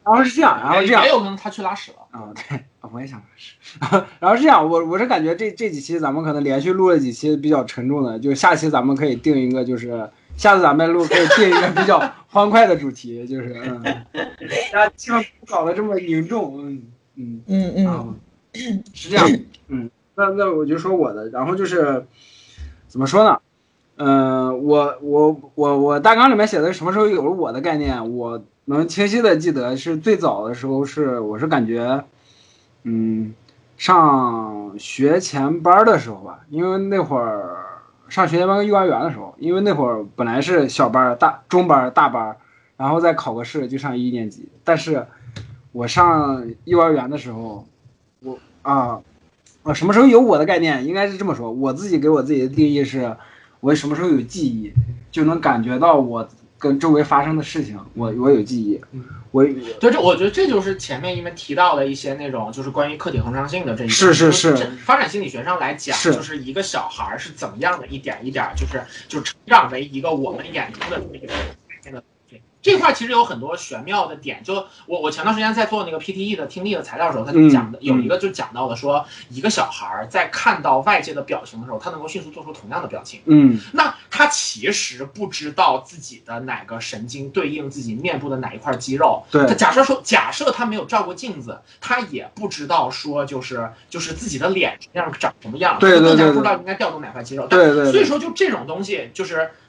[0.04, 1.98] 然后是这样，然后这样也，有可能他去拉屎了。
[2.12, 2.60] 啊、对，
[2.92, 3.54] 我也想拉屎。
[4.20, 13.84] 然后是这样，我我是感觉这这几期咱们可能连续录了几期比较沉重的，就下期咱们可以定一个，就是下次咱们录可以定一个比较欢快的主题，就是嗯，
[14.72, 16.82] 大家千万不搞得这么凝重，嗯
[17.20, 17.42] 嗯。
[17.48, 17.88] 嗯嗯。
[17.88, 18.06] 啊，
[18.96, 19.30] 是这样，
[19.68, 22.06] 嗯，那那我就说我的，然后就是
[22.88, 23.40] 怎么说呢？
[24.02, 32.06] 嗯、我我我我大纲里面写的什么时候有了我的概念，我能清晰的记得是最早的时候是我是感觉，
[32.84, 33.34] 嗯，
[33.76, 37.58] 上学前班的时候吧，因为那会儿
[38.08, 42.38] 上学前班跟幼儿园的时候，因为那会儿本来是小班儿、大中班儿、大班儿，
[42.78, 45.06] 然后再考个试就上一年级，但是
[45.72, 47.68] 我上幼儿园的时候，
[48.22, 49.00] 我啊，
[49.64, 50.86] 我什么时候有我的概念？
[50.86, 53.16] 应该是这么说，我自己给我自己的定义是，
[53.60, 54.74] 我什么时候有记忆，
[55.12, 56.28] 就能感觉到我
[56.58, 58.82] 跟周围发生的事情，我我有记忆，
[59.32, 59.46] 我
[59.80, 71.59] 对，这我觉得这就是前面因为提到的一些那种，就是关于客体恒常性的这一点是是是发展心理学上来讲，是就是一个小孩儿是怎么样的一点一点，就是就成长为一个我们眼中的这个概念的东西。
[72.62, 74.54] 这块其实有很多玄妙的点，就
[74.86, 83.22] 我我前段时间在做那个 PTE 的听力的材料的时候，他就讲的、嗯有一个就讲到了说，一个小孩儿在看到外界的表情的时候，他能够迅速做出同样的表情。
[83.26, 89.24] 嗯那他其实不知道自己的哪个神经对应自己面部的哪一块肌肉。
[89.32, 97.48] 对他假设说，假设他没有照过镜子，他也不知道说就是就是自己的脸实际上长什么样，对对对对他更加不知道应该调动哪块肌肉。
[97.48, 99.50] 对对对所以说就这种东西，就是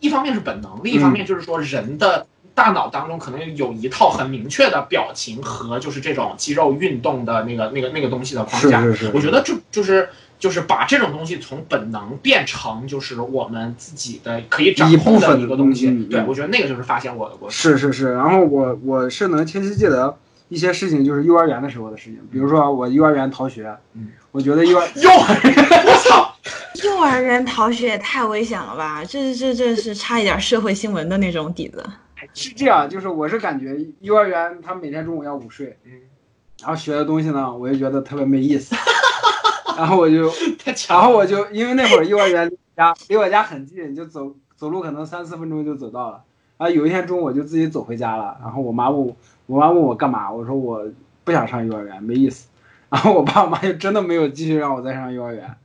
[0.00, 2.26] 一方面是本能，另一方面就是说人的。
[2.52, 15.90] 大脑当中可能有一套很明确的表情和就是这种肌肉运动的那个那个那个东西的框架，是是是我觉得就就是就是把这种东西从本能变成就是我们自己的可以掌控的一个东西。
[16.10, 17.56] 对，我觉得那个就是发现我的过程。
[17.56, 20.14] 是是是，然后我我是能清晰记得
[20.48, 26.29] 一些事情，就是幼儿园的时候的事情，比如说我幼儿园逃学，嗯，我觉得幼儿 幼儿园，我操！
[26.84, 29.04] 幼儿园逃学也太危险了吧！
[29.04, 31.84] 这这这是差一点社会新闻的那种底子。
[32.34, 35.92] 是这样，就是我是感觉幼儿园他每天中午要午睡，嗯，
[36.60, 38.74] 然后学的东西呢，我就觉得特别没意思，
[39.76, 40.30] 然后我就。
[40.88, 46.22] 然后我就因为那会儿幼儿园离我家离我家很近，就走走路可能三四分钟就走到了。
[46.58, 49.16] 然后有一天中午我就自己走回家了，然后我妈问我，
[49.46, 50.86] 我妈问我干嘛，我说我
[51.24, 52.48] 不想上幼儿园，没意思。
[52.90, 55.56] 然后我爸我妈就真的没有继续让我再上幼儿园。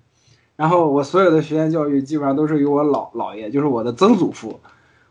[0.55, 4.59] 然后我所有的学前教育基本上都是由我姥姥爷，就是我的曾祖父，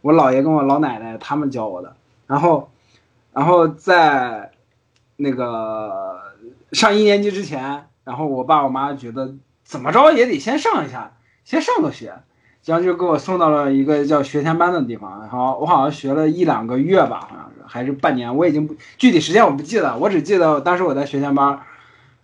[0.00, 1.94] 我姥爷跟我老奶奶他们教我的。
[2.26, 2.70] 然后，
[3.34, 4.50] 然后在
[5.16, 6.18] 那个
[6.72, 11.12] 上一年级之前，然后我爸我妈觉得怎么着也得先上一下，
[11.44, 12.14] 先上个学，
[12.64, 15.20] 然后就给我送到了一个叫学前班的地方。
[15.20, 21.60] 然后我好像学了一两个月吧，好像是还是半年，我已经不具体时间我不记得，我只记得当时我在学前班，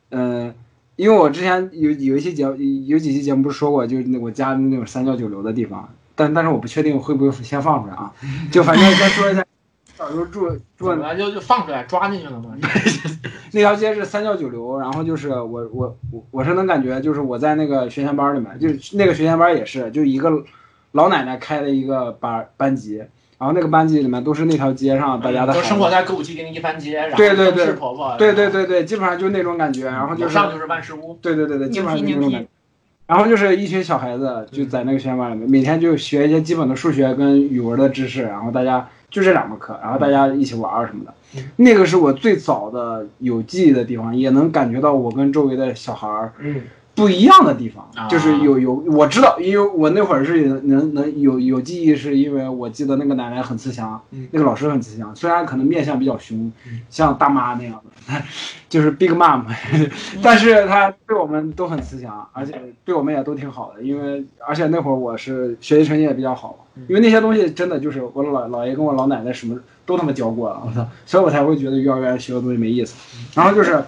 [0.09, 0.55] 嗯、
[1.01, 2.55] 因为我之前有有一期节目
[2.87, 8.13] 有几期节目不是说过，就是那我家那种三教九流的地方，但但是我不确定会不会先放出来啊，
[8.53, 9.43] 就反正先说一下，
[9.97, 12.55] 小时候住住怎么了就就放出来抓进去了嘛？
[13.53, 20.31] 那条街是三教九流，然后就是我我我我是能感觉，就是我在那个学前班里面，就是那个学前班也是，就一个
[20.93, 23.03] 老奶奶开的一个班班级，
[23.41, 32.47] 然后那个班级里面都是那条街上大家的孩子，就生活在歌舞伎町一番街，然后对对对都是婆婆，对对对对，基本上就是那种感觉，然后就是上就是万事屋，对对对对，基本上就是那种感觉。
[33.07, 41.43] 然后就是一群小孩子就在那个学前班里面，每天就学一些基本的数学跟语文的知识，然后大家就这两门课，然后大家一起玩什么的。
[41.57, 46.63] 那个是我最早的有记忆的地方，也能感觉到我跟周围的小孩儿嗯
[47.01, 56.53] 不一样的地方啊，就是有有我知道，因为我那会儿是能能有有记忆，是因为我记得那个奶奶很慈祥嗯，那个老师很慈祥，虽然可能面相比较凶，
[56.91, 58.23] 像大妈那样的，
[58.69, 59.45] 就是 big mom，
[60.23, 72.95] 但是她对我们都很慈祥，而且对我们也都挺好的，因为而且那会儿我是学习成绩也比较好，因为那些东西真的就是我老姥爷跟我老奶奶什么都他妈教过了，我操，所以我才会觉得幼儿园学的东西没意思，
[73.35, 73.83] 然后就是。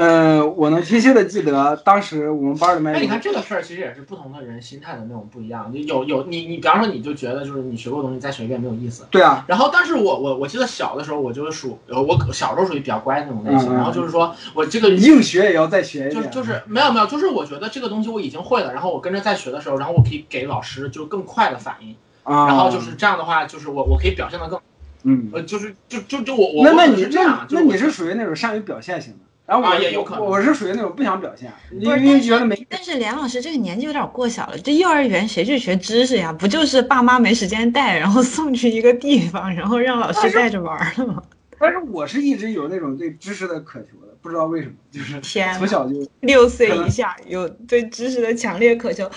[0.00, 5.70] 呃，我能清晰的记得，当时我们班里面哎，你看这个事儿，其实也是不同的人心态的那种不一样。
[5.74, 9.06] 有有你你，比方说你就觉得就是你学过的东西再学一遍没有意思。
[9.10, 13.68] 对啊，然后，但是我我我记得小的时候，我就是属呃，我小时候属于比较乖的那种类型。
[13.68, 16.14] 嗯嗯然后就是说我这个硬学也要再学一遍。
[16.14, 24.58] 就是就是没有没有，就是我觉得这个东西我已经会了，然后我跟着再学的时候，然后我可以给老师就更快的反应，啊，然后就是这样的话，就是我我可以表现的更
[25.02, 29.18] 嗯，呃，就是就就就我我那那你是这样，就那是你是属于那种善于表现型的，
[29.50, 31.52] 然后我啊也有可能我是属于那种不想表现，
[31.84, 36.32] 但觉得没是但是连老师这个年纪有点过小了，这幼儿园谁去学知识呀？
[36.32, 41.20] 不就是爸妈没时间带，然后 送去一个地方，然后让老师带着玩了吗？
[41.58, 49.10] 但是我是一直有那种对知识的渴求的，不知道为什么，就是天从小就六岁以下有对知识的强烈渴求，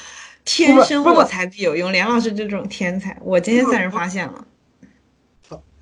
[0.44, 1.92] 天生我材必有用。
[1.92, 4.44] 连老师这种天才，我今天算是发现了。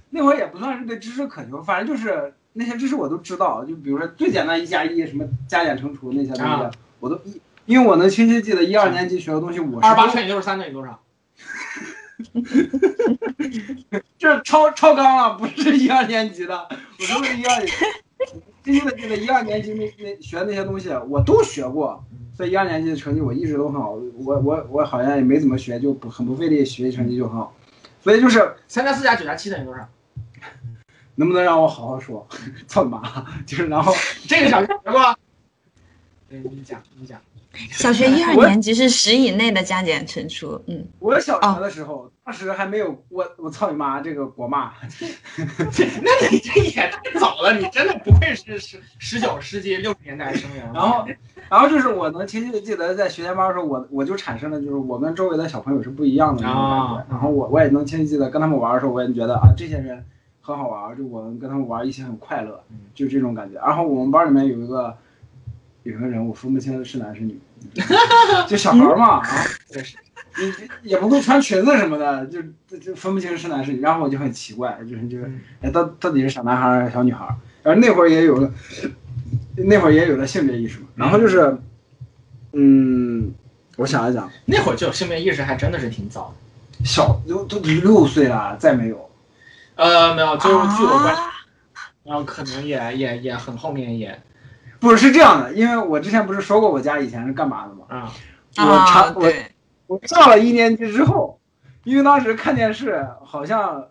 [0.10, 11.00] 那会儿也不算是对知识渴求，反正就是那些知识我都知道，就比如说最简单一加一什么加减乘除那些东西，啊我都一，因为我能清晰记得一二年级学的东西，我是二八乘以六十三等于多少？
[14.18, 17.74] 这超超纲了，不是一二年级的，我都是一二年级。
[18.64, 22.04] 清晰的记得一二年级那那学的那些东西我都学过，
[22.38, 23.94] 所以一二年级的成绩我一直都很好。
[24.24, 27.56] 我我我好像也没怎么学，就不很不费力，学习成绩就很好。
[28.04, 29.90] 所以就是三加四加九加七等于多少？
[31.16, 32.28] 能不能让我好好说？
[32.68, 33.02] 操你妈！
[33.46, 33.94] 就是然后
[34.28, 35.16] 这个小学学过。
[36.30, 37.20] 对，你讲，你讲。
[37.70, 44.72] 小学一二年级是十以内的加减乘除，嗯，我小学的时候，当时还没有我我操你妈这个国骂，
[45.38, 50.64] 那你这也太早了，你真的不愧是十十九世纪六十年代生人。
[50.74, 51.06] 然后，
[51.50, 57.02] 然后就是我能清晰的记得，在学前班的时候，我我就产生了就是我跟周围的小朋友是不一样的那种感觉。
[57.02, 60.06] 啊然后我我也能清晰记得跟他们玩的时候，我也觉得啊这些人
[60.42, 62.62] 很好玩，就我们跟他们玩一起很快乐，
[62.94, 63.60] 就这种感觉。
[63.60, 64.96] 然后我们班里面有一个
[65.84, 67.40] 有一个人，我分不清是男是女，
[68.48, 69.22] 就小孩嘛，
[69.70, 69.90] 然后
[70.84, 72.42] 你也不会穿裙子什么的，就
[72.80, 73.82] 就分不清是男是女。
[73.82, 77.28] 然后我就很奇怪，就是就是嗯哎到到底是小男孩还是小女孩？
[77.64, 78.52] 然后那会儿也有了。
[79.56, 81.58] 那会儿也有了性别意识嘛，然后就是，
[82.54, 83.34] 嗯，
[83.76, 86.86] 我想一想，那会儿就有性别意识，还真的是挺早的。
[86.86, 89.10] 小都都六岁了，再没有，
[89.82, 91.32] 呃，没有，就是据我观察，啊
[92.04, 94.22] 然后可能也也也很后面也
[94.80, 97.86] 不是是这样的，因为我之前不是说过我家以前是干嘛的吗？
[97.90, 98.12] 啊。
[98.58, 99.32] 我啊，查我，
[99.88, 101.40] 我上了一年级之后，
[101.84, 103.88] 因为当时看电视好像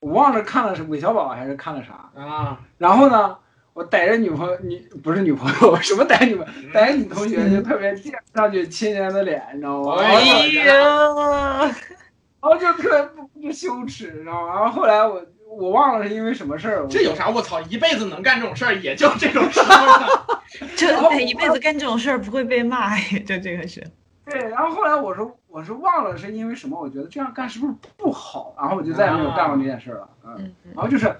[0.00, 3.36] 我忘了看了是韦小宝还是看了啥，啊，然后呢，
[3.72, 9.96] 我逮着女朋友女不是女朋友， 什么逮着女朋友，逮着女同学就特别贱上去亲人的脸，你知道吗？
[9.98, 11.74] 哎呀，然
[12.50, 14.54] 后就特别不不羞耻，你知道吗？
[14.54, 17.28] 然后后来我我忘了是因为什么事儿，这有啥？
[17.30, 20.42] 我操，一辈子能干这种事儿，也就这种事儿了。
[20.76, 20.86] 就
[21.18, 23.82] 一辈子干这种事儿不会被骂，就这个是。
[24.24, 31.16] 对，然后后来我说我是忘了是因为什么，我觉得这样干是不是不好，然后我就再也没有干过这件事了，嗯然后就是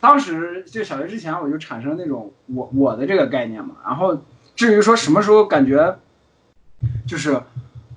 [0.00, 4.18] 当时就小学之前我就产生那种我我的这个概念嘛，然后
[4.56, 5.98] 至于说什么时候感觉
[7.06, 7.40] 就是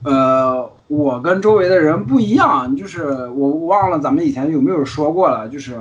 [0.03, 5.75] 呃我跟周围的人不一样，就是我忘了咱们以前有没有说过了，就是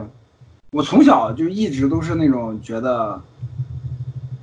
[0.70, 3.20] 我从小就一直都是那种觉得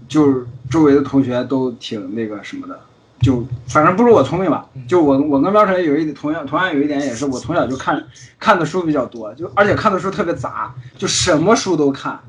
[0.08, 2.79] 就是周围的同学都挺那个什么的。
[3.19, 4.65] 就反正不如我聪明吧。
[4.88, 8.05] 就我我跟喵晨有一点同样同样有一点也是，我从小就看
[8.39, 12.19] 看的书比较多，就而且看的书特别杂，就什么书都看，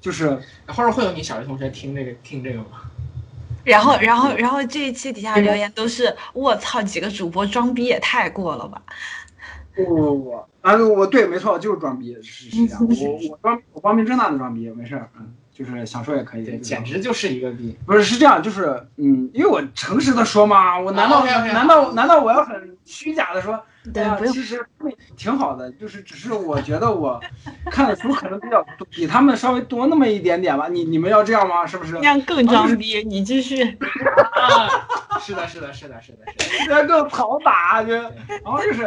[0.00, 2.82] 就是或者会有你小学同学听这个听这个吗？
[3.64, 8.80] 然后，然后，然后这一期底下留言都是我操，几个主播装逼也太过了吧！
[9.74, 17.76] 不不不，啊我对没错，就是装逼是是这样， 我我装我光明正大的装逼没事儿，嗯，就是想说也可以，简直就是一个逼。
[17.84, 23.60] 不是是这样，就是嗯，因为我诚实的说嘛，我难道难道难道我要很虚假的说
[23.92, 24.32] 对，不用。
[24.32, 24.64] 其实
[25.16, 27.20] 挺好的，就是只是我觉得我
[27.70, 30.68] 看的书可能比较多，比他们稍微多那么一点点吧。
[30.68, 31.66] 你你们要这样吗？
[31.66, 31.92] 是不是？
[31.92, 33.04] 这样更装逼。
[33.04, 33.56] 你继续。
[35.20, 36.64] 是的，是的，是的，是的，是的。
[36.66, 38.82] 这样更好打，就然后就是，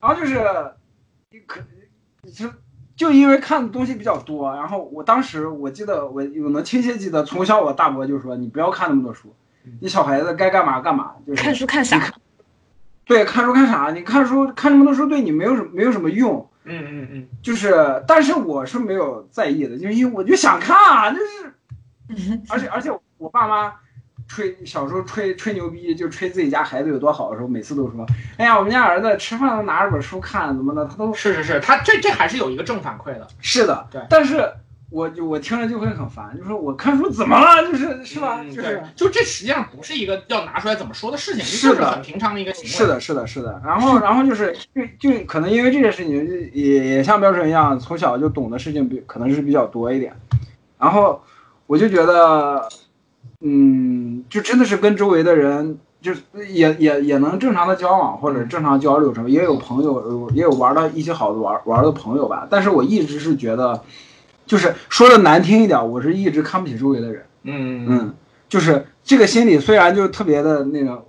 [0.00, 0.38] 然后就是，
[1.46, 1.60] 可
[2.32, 2.48] 就
[2.96, 9.34] 就因为看的东西比较多，然后我当时我记得我我能清晰记得，从小我大伯就说你不要看那么多书，
[9.80, 12.12] 你小孩子该干嘛干嘛，就是看书看啥。
[13.04, 13.90] 对，看书看啥？
[13.90, 16.48] 你看书看这么多书，对你没有什没有什么用。
[16.64, 23.74] 嗯嗯嗯，就是，但是我是没有在意的，就是因为我就想看啊，就是， 而且而且我爸妈
[24.28, 33.26] 吹小时候吹吹牛逼，就吹自己家孩子有多好的时候，每次都说，哎呀，我们家儿子吃饭都拿着本书看，怎么的，他都是是是，他这这还是有一个正反馈的。
[33.40, 34.48] 是的，对，但是。
[34.92, 37.66] 我就我听着就会很烦，就说我看书怎么了？
[37.66, 38.44] 就是是吧？
[38.44, 42.68] 就是就这实际上不是一个要拿出来怎么说的事情，是的，很平常的一个行为。
[42.68, 43.58] 是的，是的，是的。
[43.64, 50.14] 然后然后就是就就可能因为这件事情，也也像标准一样，从小就懂的事情比可能是比较多一点。
[50.78, 51.22] 然后
[51.66, 52.68] 我就觉得，
[53.40, 56.20] 嗯，就真的是跟周围的人，就是
[56.50, 62.46] 也也也能正常的交往或者正常交流什么，也有朋友，也有玩的一起好的玩玩的朋友吧。
[62.50, 63.82] 但是我一直是觉得。
[64.46, 67.24] 就是说的难听一点，我是一直看不起周围的人。
[67.44, 68.14] 嗯嗯，
[68.48, 71.04] 就是这个心理虽然就是特别的那个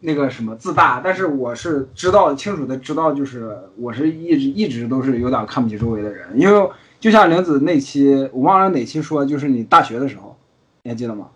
[0.00, 6.28] 那个什么自大，但是我是知道清楚的知道，就是我是一直一直都是有点看不起周围的人。
[6.34, 6.70] 因为
[7.00, 10.36] 就像玲子那期，我忘了哪期说，就是你大学的时候，
[10.82, 11.28] 你还记得吗？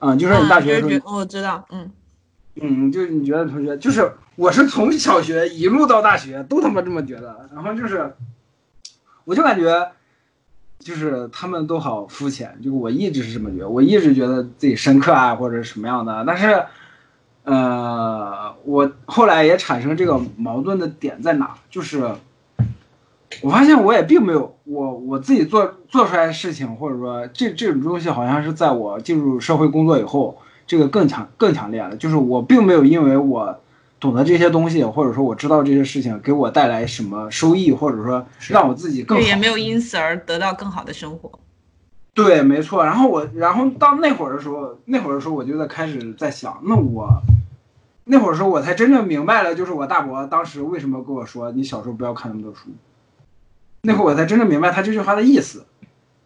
[0.00, 1.66] 嗯，就是你大学的时候，我知道。
[1.70, 1.90] 嗯
[2.60, 8.14] 嗯，就是你觉得同学，就是我是从小学一路到大学都他妈这么觉得，然后就是
[9.24, 9.90] 我就感觉。
[10.78, 16.24] 就是他们都好肤浅，就我一直是这么觉得，我一直觉得自己深刻啊，或者什么样的。
[16.26, 16.64] 但是，
[17.44, 21.54] 呃，我后来也产生这个矛盾的点在哪？
[21.68, 22.08] 就是
[23.42, 31.96] 我发现我也并没有我我自己做做出来的事情，或者说这这种东西，好像是在我进入社会工作以后，这个更强更强烈了。
[31.96, 33.60] 就是我并没有因为我。
[34.00, 41.38] 懂得这些东西，或者说我知道这些事情给我带来什么收益，或者说让我自己更好，也没有因此而得到更好的生活。
[42.14, 42.84] 对，没错。
[42.84, 47.22] 然后我，然后到那会儿的时候，那会儿的时候我就在开始在想，那我
[48.04, 52.70] 那会儿时候我才真正明白了，就是我大伯当时为什么跟我说你小时候不要看那么多书。
[53.82, 55.64] 那会儿我才真正明白他这句话的意思，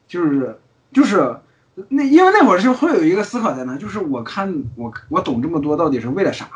[0.08, 0.58] 就是
[0.92, 1.36] 就是
[1.88, 6.46] 那因为那会儿是会有一个思考在那，就是我看我我懂这么多到底是为了啥？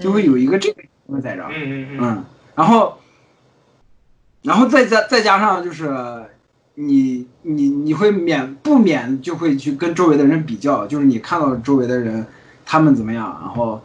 [0.00, 2.24] 就会有一个这个在这儿，嗯嗯嗯，
[2.54, 2.98] 然后，
[4.42, 5.88] 然后再加再加上就是，
[6.74, 12.24] 你你你会免不免就会去跟周围的人比较，就是你看到周围的人
[12.64, 13.80] 他们怎么样，然后，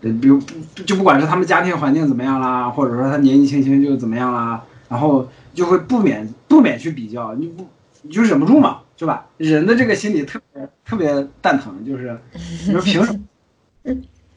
[0.00, 0.40] 比如
[0.86, 7.66] 就不管是他们家庭环境怎么样啦，或者说他年纪轻轻就怎么样啦，然后就会不免不免去比较，你不
[8.02, 9.26] 你就忍不住嘛，是吧？
[9.36, 12.18] 人的这个心理特别特别蛋疼，就是
[12.66, 13.20] 你说 凭什么？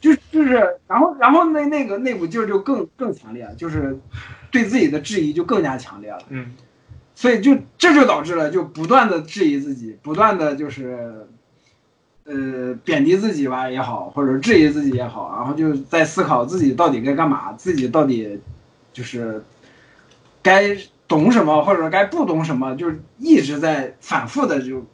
[0.04, 3.97] 就就是，然后然后那那个那股劲儿就更更强烈，就是
[4.51, 6.20] 对自己的质疑就更加强烈了。
[6.28, 6.51] 嗯，
[7.16, 11.26] 所以就这就导致了就不断的质疑自己，不断的就是，
[12.26, 18.41] 呃，贬低自己吧也好，或者质疑自己也好，然后就在思考自己到底该干嘛，自己到底
[18.91, 19.41] 就是
[20.41, 20.76] 该
[21.08, 24.86] 懂什么，或者该不懂什么，就是一直在反复的就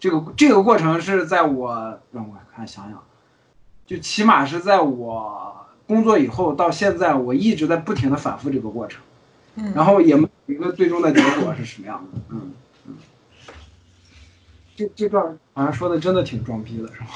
[0.00, 3.00] 这个这个过程是在我让我看想想。
[3.86, 5.54] 就起码是在我
[5.86, 9.00] 工作以后到现在，我一直在不停的反复这个过程，
[9.54, 12.52] 嗯，然后也没有一个最终的结果是什么样的，嗯
[12.88, 12.94] 嗯，
[14.74, 17.06] 这这段好像说的真的挺装逼的，是吗？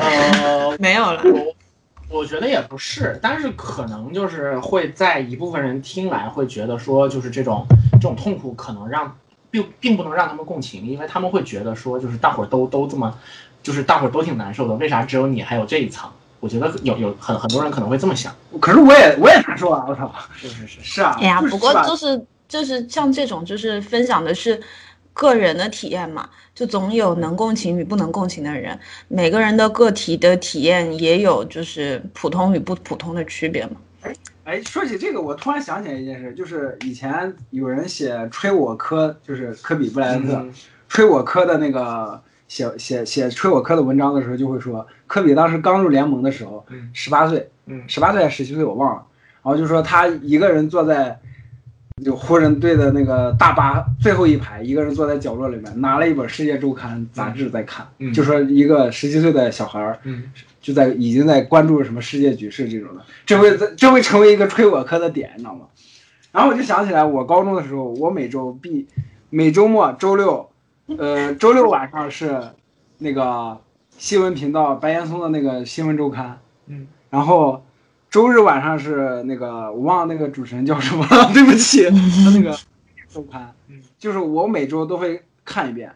[0.00, 1.54] 呃，没有了，我
[2.20, 9.14] 我觉得也不是，但是可能就是会在一部分人听来会觉得说，就是这种这种痛苦可能让
[9.50, 13.14] 并并不能让他们共情，因为他们会觉得说，就是大伙儿都都这么。
[13.62, 16.10] 就是大伙儿都挺难受的，为啥只有你还有这一层？
[16.40, 18.32] 我觉得有有很很多人可能会这么想。
[18.60, 19.84] 可是我也我也难受啊！
[19.88, 21.16] 我操，是是是是啊。
[21.20, 24.60] 哎呀，不过就是就是像这种就是分享的是
[25.12, 28.78] 个人的体验嘛，就总有能共情与不能共情的人。
[29.08, 33.72] 每个人的个体的体验也有就是普通与不普通的区别嘛。
[34.44, 40.46] 哎，说起这个，我突然想起来一件事，就是以前有人写吹我科，就是科比布莱恩特
[40.88, 42.22] 吹我科的那个。
[42.48, 47.48] 写写写吹我科的文章的时候，就会说科比当时刚入联盟的时候，十八岁，
[47.86, 49.02] 十八岁还是十七岁我忘了，
[49.42, 51.20] 然后就说他一个人坐在
[52.04, 59.98] 就湖人队的那个大巴最后一排，一个人坐在角落里面，拿了一本世界周刊杂志在看，就说一个十七岁的小孩儿，
[60.60, 65.66] 就在已经在关注什么世界局势这种的，这会这会成为一个吹我科的点，你知道吗？
[66.30, 68.86] 然后我就想起来，我高中的时候，我每周必
[69.30, 70.48] 每周末周六，
[70.96, 72.40] 呃，周六晚上是
[72.96, 73.60] 那个
[73.90, 77.62] 新闻频道白岩松的那个新闻周刊，嗯，然后
[78.08, 82.56] 周日晚上是那个我忘了那个主持人叫什么了， 对不起，他那个
[83.06, 85.92] 周刊，嗯，就是我每周都会看一遍。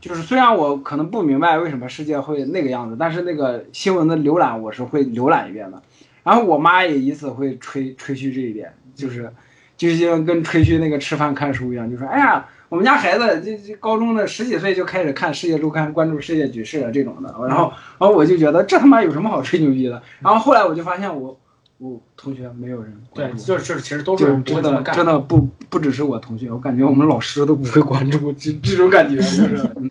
[0.00, 5.80] 就是虽然我可能不明白为什么世界会那个样子，但是那个新闻的浏览我是会浏览一遍的。
[6.24, 9.32] 然后我妈也以此会吹吹嘘这一点，就是
[9.76, 17.28] 就像跟吹嘘那个吃饭看书一样，就说哎呀，我们家孩子这这高中的十几岁就开始看《世界周刊》，关注世界局势啊这种的。
[17.48, 20.00] 然后然后我就觉得这他妈有什么好吹牛逼的？
[20.20, 21.36] 然后后来我就发现我
[21.78, 23.44] 我同学没有人对关，注。
[23.44, 24.82] 就是就是，其实都就是真的。
[24.82, 29.70] 真的不不只是我同学，我感觉我们老师都不会关注这这种感觉，就是。
[29.76, 29.90] 嗯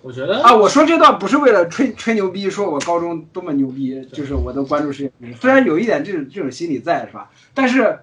[0.00, 5.12] 我觉得啊，我说这段不是为了吹吹牛逼，说我高中多么牛逼，就是我都关注世界。
[5.38, 7.30] 虽然有一点这种这种心理在，是吧？
[7.52, 7.98] 但是，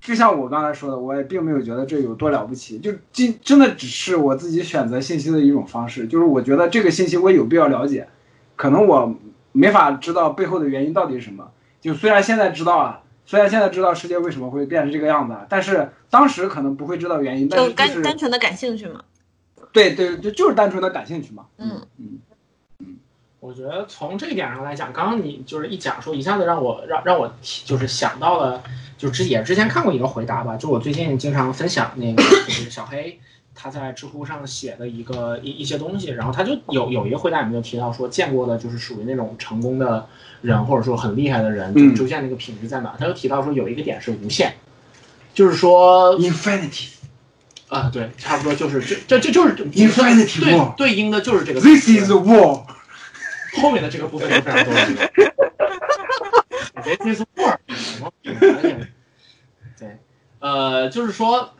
[0.00, 6.06] 就像我刚才说的，我也并没有觉得这有多了不起，就真真的只是我自己选择信息的一种方式。
[6.06, 8.08] 就是我觉得这个信息我有必要了解，
[8.56, 9.14] 可能我
[9.52, 11.50] 没法知道背后的原因到底是什么。
[11.80, 17.48] 就虽然现在知道了，虽然现在知道世界为什么会变成这个样子，但是当时可能不会知道原因。
[17.48, 19.02] 但就是单就是单纯的感兴趣嘛。
[19.72, 21.44] 对对对，就是单纯的感兴趣嘛。
[21.58, 22.18] 嗯嗯。
[23.40, 28.62] 我觉得从这一点上来讲，刚刚你就是一讲说，一下子让我让让我提就是想到了，
[28.98, 33.18] 就之也之前看过一个回答吧，就我最近经常分享那个就是小黑
[33.54, 40.06] 他在知乎上写的一个一一些东西，然后他就有有一个回答里面就提到说，见过的就是属于那种成功的
[40.42, 42.94] 人或者说很厉害的人，就嗯出现那个品质在哪？
[42.98, 44.52] 他就提到说有一个点是无限，
[45.32, 46.88] 就是说 Infinity。
[47.68, 52.64] 啊，对，差不多就是这这这就是 Infinity 对对应的就是这个 This is the war。
[53.56, 54.80] 后面的这个部分就非常多了。
[56.82, 58.10] This is war 什么？
[59.78, 59.98] 对，
[60.38, 61.50] 呃，就是说，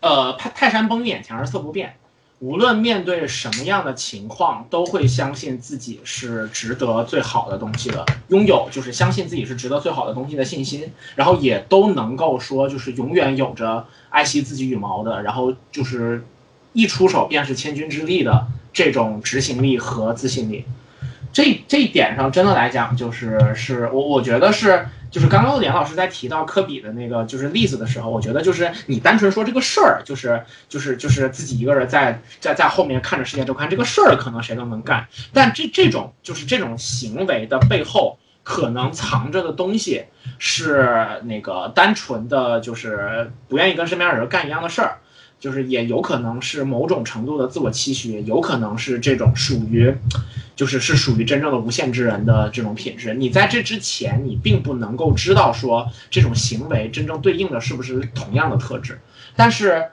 [0.00, 1.96] 呃，泰泰山崩眼前而色不变，
[2.38, 16.24] 无论面对什么样的情况，都会相信自己是值得最好的东西的，拥有就是相信自己是值得最好的东西的信心，然后也都能够说就是永远有着爱惜自己羽毛的，然后就是
[16.72, 18.46] 一出手便是千钧之力的
[18.78, 20.64] 这种执行力和自信力。
[21.32, 40.04] 这这一点上，真的来讲，就是是我我觉得是，就是刚刚连老师在提到科比的那个就是例子的时候，我觉得就是你单纯说这个事儿，就是就是就是自己一个人在在在后面看着世界周刊这个事儿，可能谁都能干，但这这种就是这种行为的背后，可能藏着的东西
[40.38, 44.98] 是那个单纯的就是不愿意跟身边人干一样的事儿。
[45.40, 49.94] 就是也有可能是某种程度的自我期许，有可能是这种属于，
[50.56, 53.14] 就是是属于真正的无限之人的这种品质。
[53.14, 59.00] 你在这之前，你并不能够知道说这种行为真正对应的是不是同样的特质，
[59.36, 59.90] 但是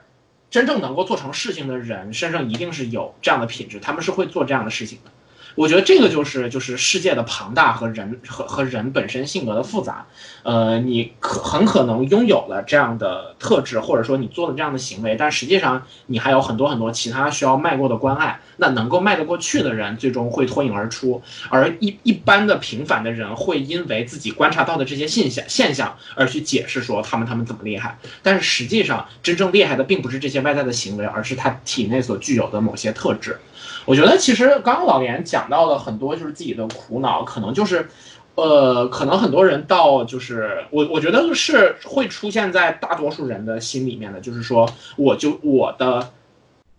[0.50, 5.10] 真正能够做成事情的人身上一定是有这样的品质，他们是会做这样的事情的。
[5.56, 10.06] 我觉得这个就是就是世界的庞大和人和和人本身性格的复杂，
[10.42, 18.38] 呃，你可很可能拥有了这样的特质，或者说你做了这样的行为，但实际上你还有很多很多其他需要迈过的关隘。
[18.58, 33.38] 那能够迈得过去的人，最终会脱颖而出，而一一般的平凡的人会因为自己观察到的这些现象现象而去解释说他们他们怎么厉害，但是实际上真正厉害的并不是这些外在的行为，而是他体内所具有的某些特质。
[33.84, 37.88] 我觉得其实刚刚老严讲到了很多就是自己的苦恼，可能就是，
[38.34, 46.12] 呃，可能很多人到就是我我觉得是会出现在大多数人的心里面的，就是说我就我的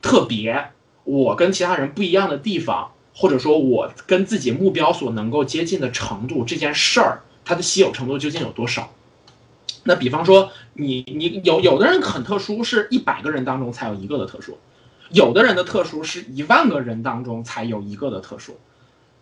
[0.02, 0.70] 特别，
[1.04, 8.92] 我跟其他人不一样的地方，或者说我跟自己目标所能够接近的程度，这件事儿它的稀有程度究竟有多少？
[9.84, 14.58] 那比方说你你有有的人很特殊，是一百个人当中才有一个的特殊。
[15.12, 18.60] 有的人的特殊是一万个人当中才有一个的特殊，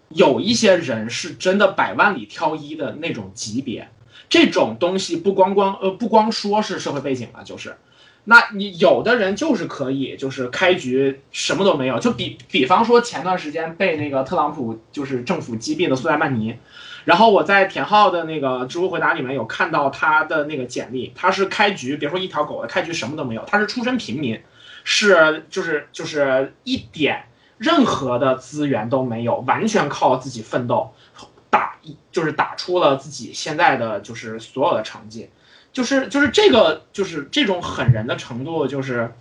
[0.09, 3.89] 有一些人是真的百万里挑一的那种级别。
[4.27, 7.77] 这种东西不光光呃不光说是社会背景了，就是，
[8.23, 16.55] 那你有的人就是可以就是开局什么都没有，就比比方说前段时间被那个特朗普就是政府击毙的苏莱曼尼，
[17.03, 24.41] 然后我在田浩的那个知乎回答里面有看到他的那个简历，他是开局别说一条狗了，开局什么都没有，他是出身平民。
[24.85, 27.25] 是，就是就是一点
[27.57, 30.93] 任何的资源都没有，完全靠自己奋斗
[31.49, 31.75] 打，
[32.11, 35.29] 就是打出了自己现在的就是所有的成绩，
[35.73, 39.11] 就是就是这个就是这种狠人的程度，就是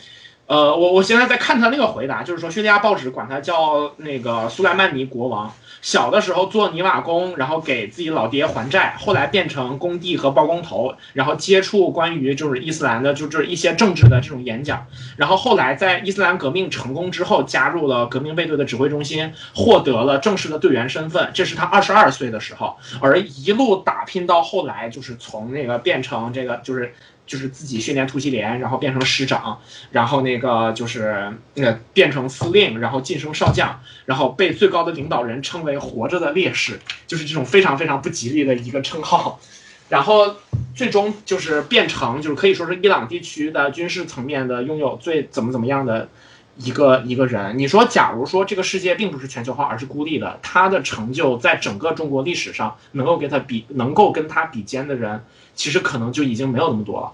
[0.46, 5.52] 呃，我我现在在看他那个回答，就是说叙利亚报纸管他叫那个苏莱曼尼国王。
[5.84, 14.86] 小的时候做泥瓦工，然后给自己老爹还债，后来变成工地和包工头，然后接触关于就是伊斯兰的，就就是一些政治的这种演讲，
[15.18, 26.94] 然后后来在伊斯兰革命成功之后，加入了革命卫队的指挥中心，获得了正式的队员身份，这是他二十二岁的时候，而一路打拼到后来，就是从那个变成这个就是。
[27.26, 29.58] 就是自己训练突袭连，然后变成师长，
[29.90, 39.40] 然后那个就是呃变成司令，然后晋升少将，然后被最高的领导人称为“活着的烈士”，就是这种非常非常不吉利的一个称号。
[39.88, 40.36] 然后
[40.74, 46.08] 最终就是变成就是可以说是伊朗地区的军事层面的拥有最怎么怎么样的
[46.56, 47.58] 一个一个人。
[47.58, 55.22] 你说，假如说这个世界并不是全球化，而是孤立的，他的成就在整个中国历史上能够跟他比，能够跟他比肩的人。
[55.54, 57.12] 其实可能就已经没有那么多了，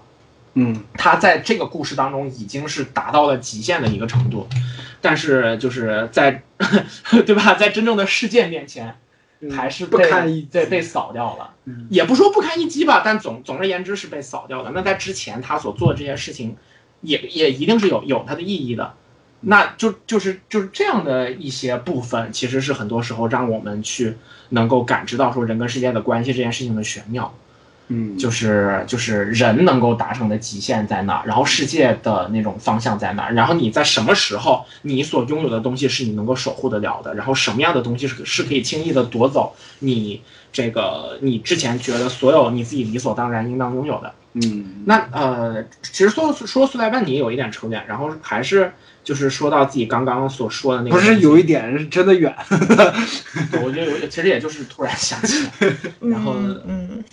[0.55, 4.47] 嗯，他在这个故事当中已经是达到了极限的一个程度，
[4.99, 6.43] 但是就是在，
[7.25, 7.55] 对吧？
[7.55, 8.95] 在真正的事件面前，
[9.51, 11.53] 还是不堪一被被扫掉了，
[11.89, 14.71] 也不说不堪一击吧，但总总而言之是被扫掉的。
[14.71, 16.57] 那在之前他所做的这些事情，
[17.01, 18.93] 也也一定是有有它的意义的，
[19.39, 24.17] 那就就是就是这样的一些部分，其实是很多时候让我们去
[24.49, 27.33] 能够感知到说人跟世界的关系这件事情的玄妙。
[27.93, 40.21] 嗯，就是就是人能够达成的极限在哪，然后世界的那种方向在哪，然后你在什么时候，你所拥有的东西是你能够守护得了的，然后什么样的东西是是可以轻易的夺走你
[40.53, 44.13] 这个你之前觉得所有你自己理所当然应当拥有的。
[44.33, 48.71] 嗯，那呃，其实说说苏莱曼尼有一点扯远，然后还是
[49.03, 52.33] 就是说到自己刚刚所说的那个，不是有一点是真的远，
[53.61, 56.35] 我觉得有，其实也就是突然想起来， 然后
[56.65, 57.03] 嗯。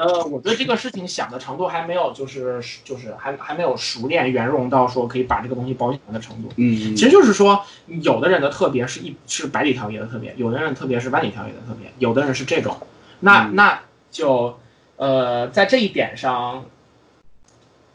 [0.00, 6.48] 呃，我对这个事情想的程度还没有，就是就是还还没有熟练圆融到说可以把这个东西包起来的程度。
[6.56, 12.78] 嗯，其实就是说，有的人的特别是一是百里挑一的特别，有的人特别是万里挑一的特别，有的人是这种。
[13.20, 14.58] 那那就
[14.96, 16.64] 呃，在这一点上，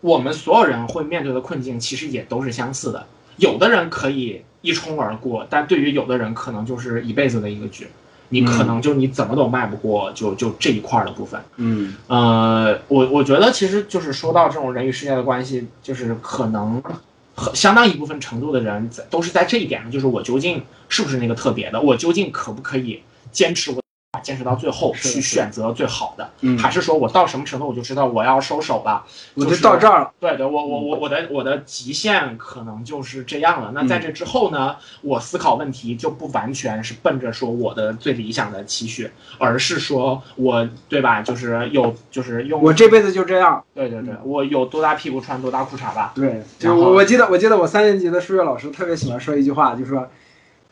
[0.02, 3.08] 我们所有人会面对的困境其实也都是相似的。
[3.38, 7.88] 有的人可以一冲而过，但对于有的人可能就是一辈子的一个局。
[8.30, 11.40] 你可能就你怎么都迈不过，就就这一块的部分。
[11.58, 16.82] 嗯，呃，我我觉得其实就是说到这种人与世界的关系，就是可能
[17.36, 23.02] 很相当一部分程度的人在都是在这一点上，就是我究竟是不是那个特别的，我究竟可不可以
[23.32, 23.85] 坚持我。
[24.26, 29.06] 坚持到最后去选择最好的，还是说我到什么程度我就知道我要收手了，
[29.36, 30.12] 我就到这儿了。
[30.20, 33.72] 对对，我我我我的我的极限可能就是这样了。
[33.76, 41.22] 那在这之后呢，我思考问题就不完全是奔着说我的最理想的期许，而是说我对吧？
[41.22, 43.64] 就是有就是用我这辈子就这样。
[43.76, 46.14] 对对对，我有多大屁股穿多大裤衩吧。
[46.16, 50.10] 对，我我记得我记得我三年级的数学老师特别喜欢说一句话，就说。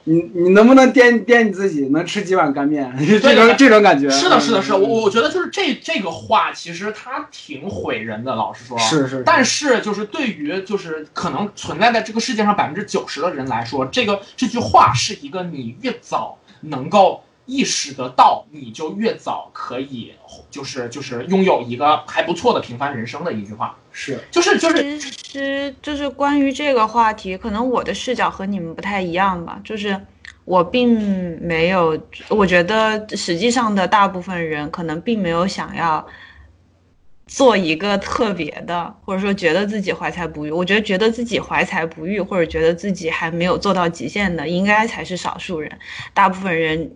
[0.05, 2.93] 你你能不能掂掂你自己，能吃几碗干面？
[3.21, 4.09] 这种这种感觉。
[4.09, 4.77] 是的，是的，是的。
[4.77, 8.35] 我我觉得就是这这个话，其实它挺毁人的。
[8.35, 9.23] 老实说，是是。
[9.25, 17.23] 但是就是对于就是可能存在在这个世界上百分之九十的人来说，这个这句话是一个你越早能够。
[17.45, 20.13] 意识得到，你就越早可以，
[20.49, 29.99] 就是就是拥有一个还不错的平凡人生的一句话，是，就是就是，其实就是关于这个话题，可能我的视角和你们不太一样吧，就是
[30.45, 36.07] 我并没有，我觉得实际上的大部分人可能并没有想要
[37.27, 45.69] 做一个特别的，或者说觉得自己怀才不遇，我觉得觉得自己怀才不遇，或者觉得自己还没有做到极限的，应该才是少数人，
[46.13, 46.89] 大部分人。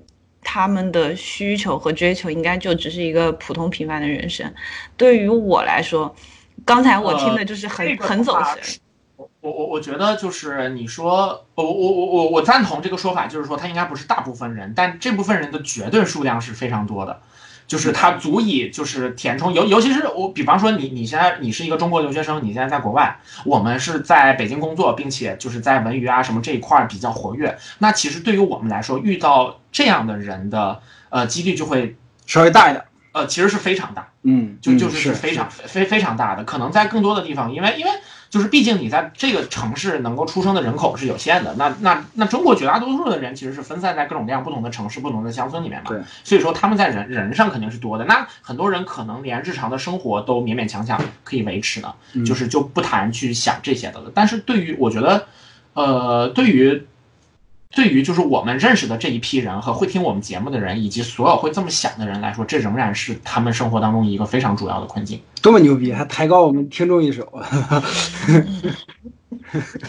[0.49, 4.49] 他们的需求和追求应该就只是一个普通平凡的人生。
[4.95, 6.15] 对于我来说，
[6.63, 8.79] 刚才我听的就是很很走神。
[9.17, 17.21] 我我我我觉得就是你说，我我我我我赞同这个说法，就是说他应该不是大部分人，但这部分人的绝对数量是非常多的。
[17.68, 27.57] 就是它足以就是填充，尤尤其是我，比方说你你现在你是一个中国留学生，你现在在国外，我们是在北京工作，并且就是在文娱啊什么这一块比较活跃。
[27.80, 32.84] 那其实对于我们来说，遇到这样的人的呃几率就会稍微大一点。
[33.11, 37.91] 呃，其实是非常大，嗯，就就是是非常非非常大的，可能在更多的地方，因为因为。
[38.30, 45.89] 就是毕竟你在这个城市能够出生的人口是有限的，那那那中国绝大多数的人其实是分散在各种各样不同的城市、不同的乡村里面嘛。
[45.89, 48.05] 对，所以说他们在人人上肯定是多的。
[48.05, 51.93] 那很多人可能连日常的生活都勉勉强强可以维持呢，
[52.25, 54.11] 就是就不谈去想这些的了。
[54.13, 55.28] 但是对于我觉得，
[55.73, 56.86] 呃，对于。
[57.72, 65.22] 对于就是我们认识的这一批人和会听我们节目的人，以及所有会这么想的人来说，这仍然是他们生活当中一个非常主要的困境。
[65.41, 67.32] 多么牛逼，还抬高我们听众一手。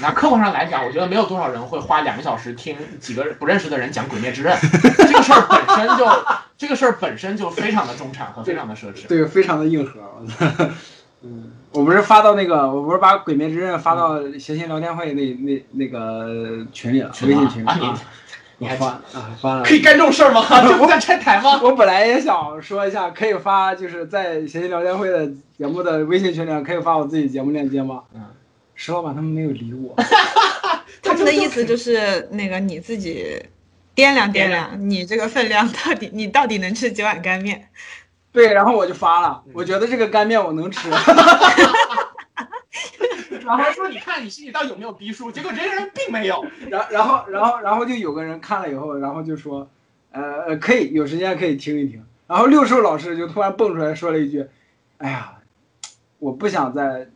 [0.01, 4.57] 那客观上来讲，我觉得没有多少人会花两个小时听几个不认识的人讲《鬼灭之刃》，
[4.97, 6.07] 这个事儿本身就
[6.57, 9.07] 这个事儿本身就非常的中产和非常的奢侈。
[9.09, 9.93] 对，非常的硬核。
[11.23, 17.69] 嗯，我不是发到那个，我不是把《鬼灭之刃》发到谐星聊天会那那那个群里了，微信群里。
[17.69, 18.01] 啊，
[18.61, 19.63] 你发啊发了？
[19.63, 20.45] 可以干这种事儿吗？
[20.67, 21.61] 这不在拆台吗？
[21.63, 28.03] 我本来也想说一下，可以发，就是在谐星聊天会的节目的微信群里可以发我自己节目链接吗？
[28.15, 28.25] 嗯，
[28.75, 29.95] 石老板他们没有理我。
[31.03, 33.41] 他们的意思就是那个你自己
[33.95, 37.69] 掂量掂量，你这个分量到底你到底能吃几碗干面？
[38.31, 40.91] 对，然后我就发了，我觉得这个干面我能吃。
[43.45, 45.33] 然后说你看你心里到底有没有逼数？
[45.33, 46.45] 结果这些人并没有。
[46.69, 49.67] 然然后然后然后就有个人看了以后，然后就说，
[50.13, 52.05] 呃呃可以有时间可以听一听。
[52.27, 54.47] 然后六兽老师就突然蹦出来说了一句，
[54.99, 55.33] 哎呀，
[56.19, 57.09] 我不想在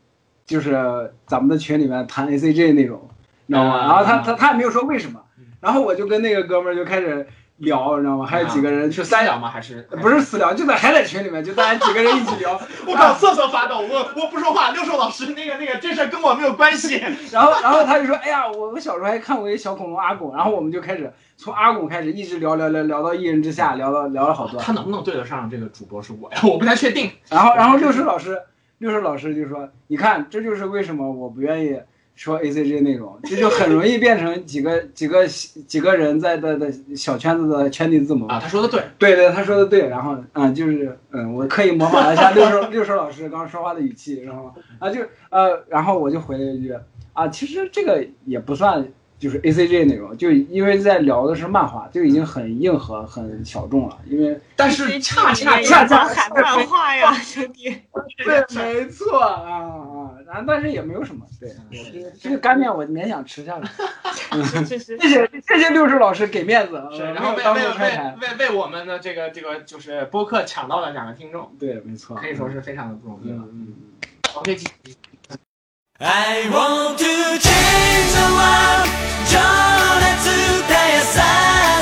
[0.47, 3.11] 就是咱们的群里面谈 A C G 那种，
[3.47, 3.79] 你知道吗？
[3.81, 5.21] 然后他他他也没有说为什么。
[5.61, 7.29] 然后我就跟那个哥们儿就开始。
[7.63, 8.27] 聊，你知道吗？
[8.27, 9.49] 还有几个人是私聊吗？
[9.49, 10.53] 还是不是私聊？
[10.53, 12.61] 就在还在群里面，就大家几个人一起聊。
[12.87, 13.81] 我靠，瑟瑟发抖。
[13.81, 14.71] 我我不说话。
[14.71, 17.03] 六兽老师，那个那个，这事跟我没有关系。
[17.33, 24.61] 然后然后他就说：“哎呀，我我小时候还看过一小恐龙阿拱。”然后我们就开始从阿拱开始，一直聊聊聊聊到一人之下，聊到聊了好多。
[24.61, 26.41] 他能不能对得上这个主播是我呀？
[26.43, 27.11] 我不太确定。
[27.31, 28.43] 然后然后六兽老师，
[28.79, 31.81] 六兽老师就说：“你看，这就是为什么我不愿意。”
[32.15, 38.39] 说 A C G 内容，这就很容易变成几个几个几个人在的的小圈子的圈地字母啊。
[38.39, 39.89] 他说的对，对对，他说的对。
[39.89, 45.01] 然后嗯，就是嗯，我刻意模仿了一下六叔 六叔老师刚刚说话的语气，然后啊就
[45.31, 46.75] 呃，然后我就回了一句
[47.13, 48.87] 啊，其实这个也不算。
[49.23, 53.97] 就是 A C G 那种，就因为在聊的是漫画，就已经很硬核、很小众了。
[54.09, 57.73] 因为但是恰恰恰恰喊漫画呀，兄弟。
[58.25, 60.11] 对，没错啊啊！
[60.27, 61.55] 然后但是也没有什么，对，
[62.21, 63.71] 这个干面我勉强吃下来。
[64.67, 66.83] 谢谢谢谢六叔老师给面子，
[67.15, 73.37] 然后为为为为为我们的这个这个就是播客抢到了两个听众，对，没错，可以说是非常的不容易了。
[73.37, 73.75] 嗯嗯。
[74.35, 74.57] OK。
[76.02, 78.86] I want to change the world
[79.26, 79.40] 情
[80.04, 80.30] 熱
[80.68, 81.16] 絶やさ
[81.81, 81.81] ず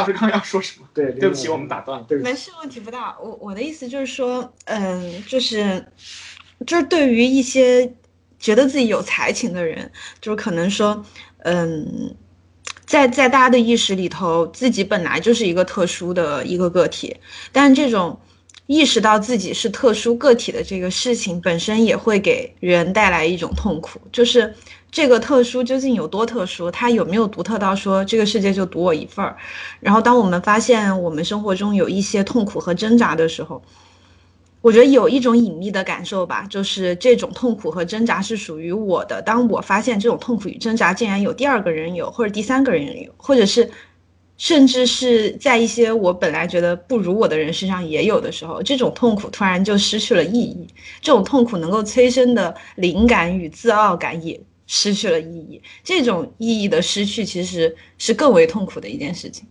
[0.00, 0.86] 老师刚刚要说什么？
[0.92, 2.06] 对对不起，我们打断了。
[2.08, 3.16] 对不起没事，问题不大。
[3.22, 5.84] 我我的意思就是说，嗯，就是
[6.66, 7.92] 就是对于一些
[8.38, 9.90] 觉得自己有才情的人，
[10.20, 11.04] 就是可能说，
[11.44, 12.14] 嗯，
[12.84, 17.16] 在在大家的意识里头，自己本来就是一个特殊的一个个体，
[17.52, 18.18] 但这种
[18.66, 24.54] 意识到自己是特殊个体的这个事情本身，也会给人带来一种痛苦，就是。
[24.90, 26.70] 这个特殊究竟有多特殊？
[26.70, 29.36] 它有没有独特到说这个世界就独我一份儿？
[29.78, 33.62] 然后，当我们发现我们生活中有一些痛苦和挣扎的时候，
[34.60, 39.22] 我觉得有一种隐秘的感受吧，就是这种痛苦和挣扎是属于我的。
[39.22, 43.70] 当我发现这种痛苦与挣扎竟然有第二个人有，或者第三个人有，或者是
[44.36, 50.66] 甚至是在一些我本来觉得不如我的人身上也有的时候，这种痛苦突然就失去了意义。
[51.00, 54.38] 这种痛苦能够催生的灵感与自傲感也。
[54.72, 55.60] 失去了意义。
[55.82, 59.44] 这种意义的失去，其实是更为痛苦的一件事情。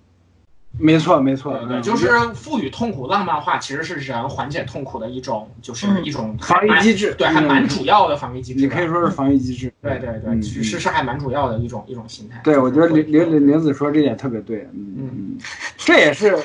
[0.78, 8.74] 没错没错，对就是赋予痛苦浪漫化，其实是人缓解痛苦的一种，就是嗯一种防御机制对，还蛮嗯主要的防御机制吧。
[8.74, 9.74] 你可以说是防御机制。
[9.82, 12.40] 对对对，嗯其实是还蛮主要的一种一种心态。
[12.46, 15.38] 对，我觉得就是玲玲玲玲子说这点特别对，嗯嗯，
[15.76, 16.38] 这也是，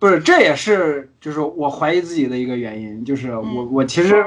[0.00, 4.24] 不是这也是就是我怀疑自己的一个原因，就是我嗯我其实，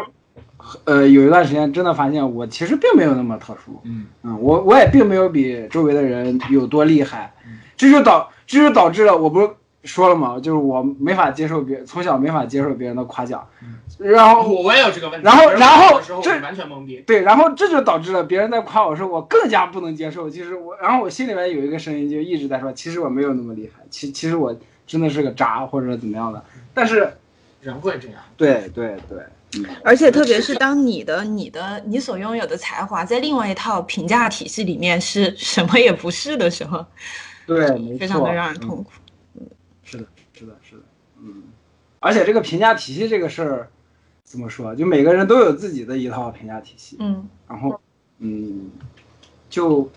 [0.86, 7.34] 呃，有一段时间真的发现我其实并没有那么特殊，嗯嗯，我我也并没有比周围的人有多厉害，
[7.76, 9.50] 这就导这就导致了我不是
[9.84, 10.40] 说了吗？
[10.40, 13.48] 就是我没法接受别从小没法接受别人的夸奖，
[13.98, 15.26] 然后我我也有这个问题。
[15.26, 17.02] 然后然后这完全懵逼。
[17.08, 20.30] 对，然后这就导致了别人在夸我时，我更加不能接受。
[20.30, 24.54] 其实我，然后我心里面有一个声音就一直在说，其实我没有那么厉害，其其实我
[24.86, 26.44] 真的是个渣或者怎么样的。
[26.74, 27.10] 但是，
[27.62, 28.18] 人会这样。
[28.36, 29.32] 对对对，嗯，
[29.84, 36.86] 而且特别是当你的、你的、你所拥有的才华在另外一套评价体系里面是什么也不是的时候，
[37.46, 38.92] 对，非常的让人嗯痛苦。
[39.84, 40.82] 是的，是的，是的，
[41.22, 41.44] 嗯。
[42.00, 43.70] 而且这个评价体系这个事儿，
[44.24, 44.76] 怎么说？
[44.76, 47.80] 就每个人都有自己的一套评价体系，嗯然后，
[48.20, 48.70] 嗯，
[49.50, 49.90] 就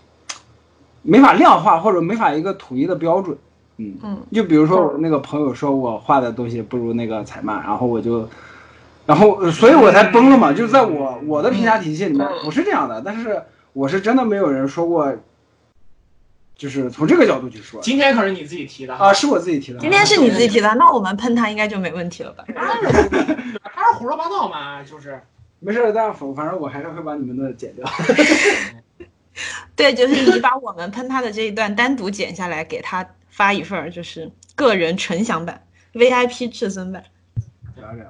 [1.01, 3.37] 没法量化或者没法一个统一的标准。
[3.77, 8.27] 嗯，嗯就比如说我那个朋友说我画的东西不如那个彩漫，然后我就，
[9.11, 10.53] 然后呃所以我才崩了嘛。
[10.53, 13.43] 就是在我我的评价体系里面不是这样的，但是
[13.73, 15.13] 我是真的没有人说过，
[16.55, 19.79] 就是从这个角度去说今天可是你自己提的啊，是我自己提的。
[19.79, 22.45] 今天是你自己提的，那我们喷他应该就没问题了吧？
[22.55, 23.09] 他是
[23.75, 25.21] 他是胡说八道嘛，就是
[25.59, 27.85] 没事，但反反正我还是会把你们的剪掉。
[29.75, 37.03] 对，就是你把我们喷他的这一段单独剪下来，给他发一份儿，就是个人纯享版 VIP 至尊版。
[37.75, 38.03] 不要这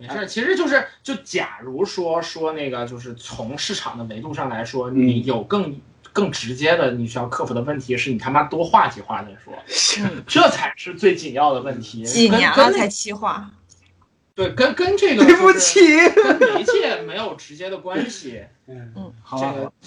[0.00, 5.78] 没事，其实就是就假如说说那个，就是从市场的维度上来说，嗯你有更
[6.12, 9.52] 更直接的你需要克服的问题是你他妈多画几画再说，
[10.26, 12.02] 这才是最紧要的问题。
[12.04, 13.50] 几年了才七画，
[14.34, 15.80] 对，跟跟这个对不起。
[16.08, 18.42] 跟媒介没有直接的关系。
[18.66, 19.36] 嗯嗯，好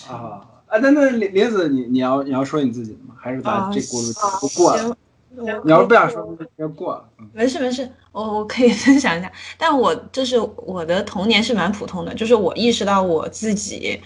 [0.08, 3.16] 啊啊，那那林林子，你你要你要说你自己的吗？
[3.20, 4.98] 还是咱啊这轱辘就过了？
[5.36, 7.06] 你要是不想说，就直接过了。
[7.20, 9.32] 嗯没事没事，我我可以分享一下。
[9.58, 14.00] 但我就是我的童年是蛮普通的，就是我意识到我自己，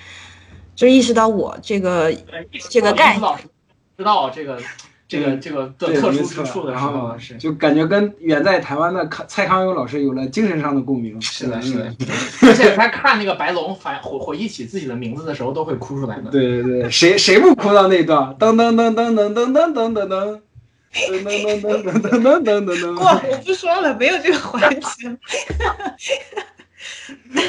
[0.75, 2.13] 就意识到我这个
[2.69, 3.43] 这个概念老师
[3.97, 4.57] 知道这个
[5.07, 7.17] 这个这个的对，特殊之处的时然后候。
[7.37, 11.19] 就感觉跟远在台湾的康蔡康永老师有了精神上的共鸣。
[11.21, 11.95] 是的，嗯是的，
[12.43, 16.29] 而且他看那个白龙反回回忆起自己的名字的时候，都会哭出来的。
[16.29, 18.33] 对对对，谁谁不哭到那段？
[18.39, 20.39] 噔噔噔噔噔噔噔噔噔噔。
[21.05, 22.95] 噔噔噔噔噔噔噔噔噔。
[22.95, 25.17] 过，我不说了，没有这个环节。
[27.29, 27.41] 没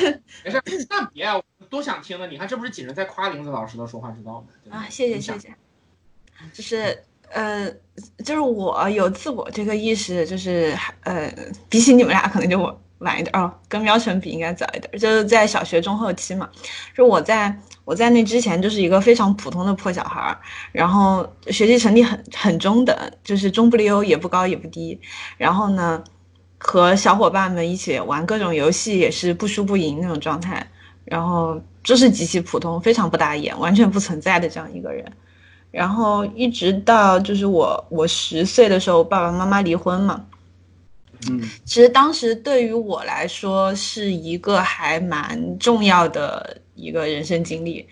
[0.50, 2.26] 事，那别，我多想听呢。
[2.26, 4.76] 你看，这不是仅是在夸林子老师的说话之道吗？
[4.76, 5.38] 啊，谢谢谢。
[5.38, 5.54] 谢。
[6.52, 7.70] 就是呃，
[8.24, 11.32] 就是我有自我这个意识，就是呃，
[11.68, 16.48] 比起你们俩可能就我晚一点哦，跟喵晨比应该早一点，就是在小学中后期嘛。
[16.96, 20.36] 就我在我在那之前就是一个非常普通的破小孩，
[20.72, 25.00] 然后学习成绩很很中等，就是中不溜，也不高也不低。
[25.36, 26.02] 然后呢，
[26.58, 30.66] 和小伙伴们一起玩各种游戏，也是不输不赢那种状态。
[31.04, 35.10] 然后就是极其普通，非常不打眼，完全不存在的这样一个人。
[35.70, 40.24] 然后一直到就是我我十岁的时候，爸爸妈妈离婚嘛。
[41.28, 47.86] 嗯其实当时对于我来说是一个还蛮重要的一个人生经历，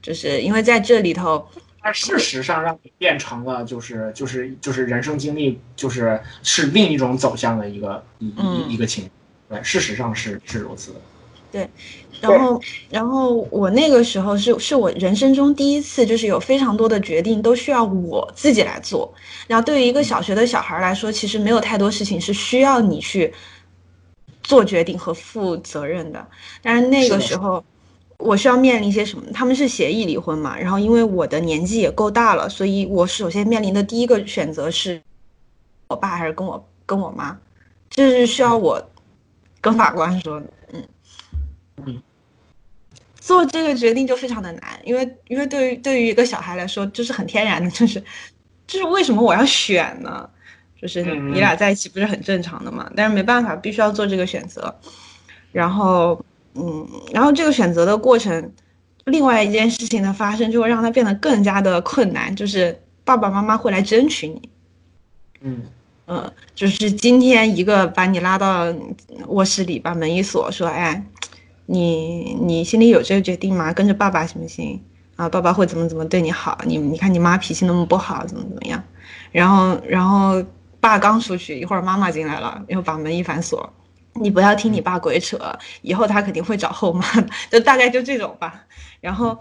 [0.00, 1.46] 就是因为在这里头，
[1.82, 9.10] 但事实上，让你变成了就是就是就是人生经历，就是是另一种走向的一个一嗯一一个情。
[9.48, 11.00] 对，事实上是是如此的。
[12.20, 12.60] 然后
[12.90, 19.12] 然后我那个时候是是我人生中第一次，就是有非常多的决定都需要我自己来做。
[19.46, 23.32] 然后对于一个小学的小孩来说，其实没有太多事情是需要你去
[24.42, 26.26] 做决定和负责任的。
[26.62, 27.64] 但是那个时候，
[28.18, 29.24] 我需要面临一些什么？
[29.32, 35.00] 他们是协议离婚嘛，然后因为我的年纪也够大了，所以我首先面临的第一个选择是，
[35.88, 37.38] 我爸还是跟我跟我妈，
[37.88, 38.82] 这是需要我
[39.60, 40.46] 跟法官说的，
[41.86, 42.02] 嗯。
[43.30, 48.02] 做这个决定就非常的难，因为因为对于对于一个小孩来说，就是很天然的，就是
[48.66, 50.28] 就是为什么我要选呢？
[50.82, 52.90] 就是嗯你俩在一起不是很正常的嘛？
[52.96, 54.74] 但是没办法，必须要做这个选择。
[55.52, 56.20] 然后，
[56.54, 58.52] 嗯，然后这个选择的过程，
[59.04, 64.48] 另外一件事情的发生，就会让他变得更加的困难，就是爸爸妈妈会来争取你。
[65.42, 65.62] 嗯，
[66.08, 68.74] 嗯，就是今天一个把你拉到
[69.28, 71.00] 卧室里，把门一锁，说：“哎，
[71.72, 73.72] 你你心里有这个决定吗？
[73.72, 74.82] 跟着爸爸行不行？
[75.14, 76.58] 啊，爸爸会怎么怎么对你好？
[76.66, 78.82] 你你看你妈脾气那么不好，怎么怎么样？
[79.30, 80.42] 然后然后
[80.80, 83.72] 爸刚出去，一会儿妈妈进来了，又把门一反锁。
[84.14, 85.38] 你不要听你爸鬼扯，
[85.82, 87.04] 以后他肯定会找后妈，
[87.48, 88.64] 就大概就这种吧。
[89.00, 89.38] 然后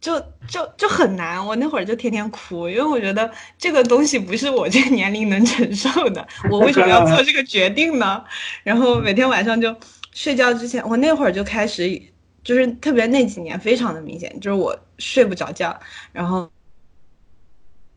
[0.00, 8.22] 就就就很难，我那会儿就天天哭，因为我觉得这个东西不是我这个年龄能承受的，我为什么要做这个决定呢？
[8.62, 9.74] 然后每天晚上就
[10.14, 12.00] 睡觉之前，我那会儿就开始，
[12.42, 15.78] 就是特别那几年非常的明显，就是我睡不着觉，
[16.12, 16.50] 然后。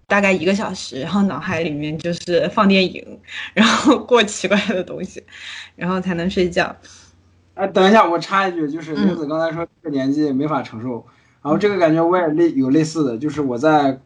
[0.09, 3.19] 大概一个小时，然后脑海里面就是放电影，
[3.53, 5.21] 然后过奇怪的东西，
[5.75, 6.73] 然后才能睡觉。
[7.55, 11.05] 啊，等一下，我插一句，就是嗯林子刚才说这个年纪没法承受，
[11.43, 13.99] 然后这个感觉我也类有类似的，就是我在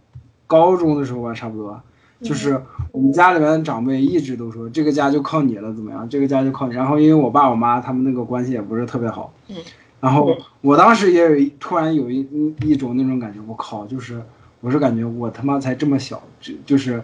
[0.47, 1.79] 高中的时候吧，差不多，
[2.23, 2.61] 就是
[2.91, 6.07] 我们家里面的长辈一直都说这个家就靠你了，怎么样？
[6.09, 6.73] 这个家就靠你。
[6.73, 9.55] 然后因为我爸我妈他们那个关系也不是特别好，嗯，
[9.99, 12.27] 然后我当时也有一突然有一
[12.61, 14.21] 一种那种感觉，我靠，就是
[14.59, 17.03] 我是感觉我他妈才这么小，就就是。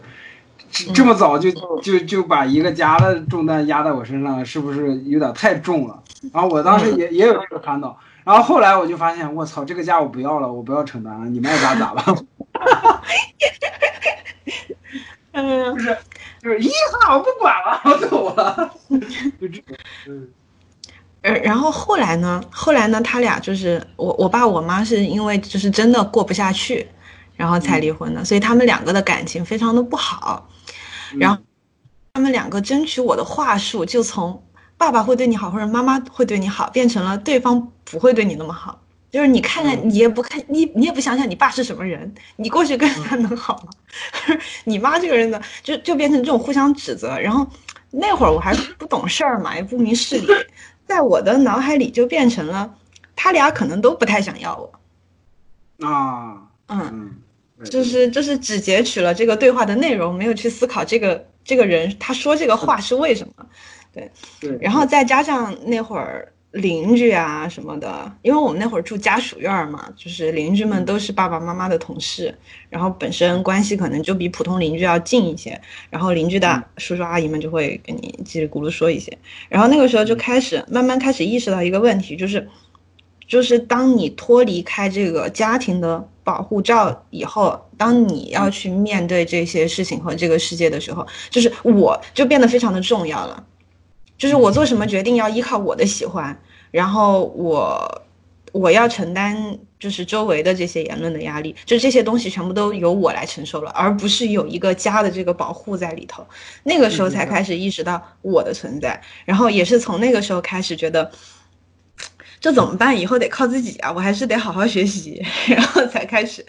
[0.70, 1.49] 这这么早就
[1.82, 5.97] 就就把一个家的重担压在我身上，是不是有点太重了？
[6.34, 12.03] 然后我当时也也有这个烦恼，然后后来我就发现，我操，这个家我不要了，我不要承担了，你们爱咋咋吧。
[15.40, 15.98] 嗯就是
[16.42, 18.74] 就是，一哈，我不管了， 我走了。
[19.40, 19.62] 就这，
[20.08, 20.28] 嗯
[21.22, 22.42] 呃，然后后来呢？
[22.50, 23.02] 后来呢？
[23.02, 26.88] 他俩就是我，我爸我妈是因为就是真的过不下去，
[27.36, 30.48] 然后才离婚的，所以他们两个的感情非常的不好。
[31.20, 31.42] 然后
[32.14, 34.44] 他们两个争取我的话术，就从
[34.78, 38.80] 爸爸会对你好或者妈妈会对你好，变成了对方不会对你那么好。
[39.10, 43.72] 就是你看看，你也不看，你你也不想想你爸是什么人，你过去跟他能好吗？
[44.66, 47.18] 你妈这个人呢，就就变成这种互相指责。
[47.18, 47.47] 然后
[47.91, 50.28] 那会儿我还不懂事儿嘛，也不明事理，
[50.86, 52.76] 在我的脑海里就变成了
[53.16, 55.88] 他俩可能都不太想要我。
[55.88, 57.16] 啊，嗯，
[57.64, 63.45] 就是就是只截取了这个对话的内容，没有去思考这个这个人他说这个话是为什么。
[63.93, 64.12] 对，
[64.62, 72.38] 然后再加上那会儿邻居啊什么的，因为我们那会儿住家属院嘛，就是邻居们都是爸爸妈妈的同事，
[72.70, 79.18] 然后本身关系可能就比普通邻居要近一些，然后邻居的叔叔阿姨们就会跟你叽里咕噜说一些，
[79.49, 82.47] 然后那个时候就开始慢慢开始意识到一个问题，就是
[83.28, 93.45] 就是当你脱离开这个家庭的保护罩以后，当你要去面对这些事情和这个世界的时候，就是我就变得非常的重要了。
[94.18, 96.36] 就是我做什么决定要依靠我的喜欢，
[96.72, 98.01] 然后我
[98.51, 106.26] 我要承担就是周围的这些言论的压力，就这些东西全部都由我来承受了，而不是有一个家的这个保护在里头。
[106.63, 111.11] 那个时候才开始意识到我的存在，然后也是从那个时候开始觉得。
[112.39, 112.95] 这怎么办？
[112.97, 113.91] 以后得靠自己啊！
[113.91, 116.45] 我还是得好好学习， 然后才开始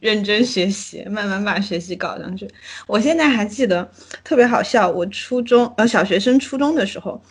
[0.00, 2.48] 认真学习，慢慢把学习搞上去。
[2.86, 3.86] 我现在还记得
[4.24, 7.22] 特别好笑，我初中呃小学升初中的时候，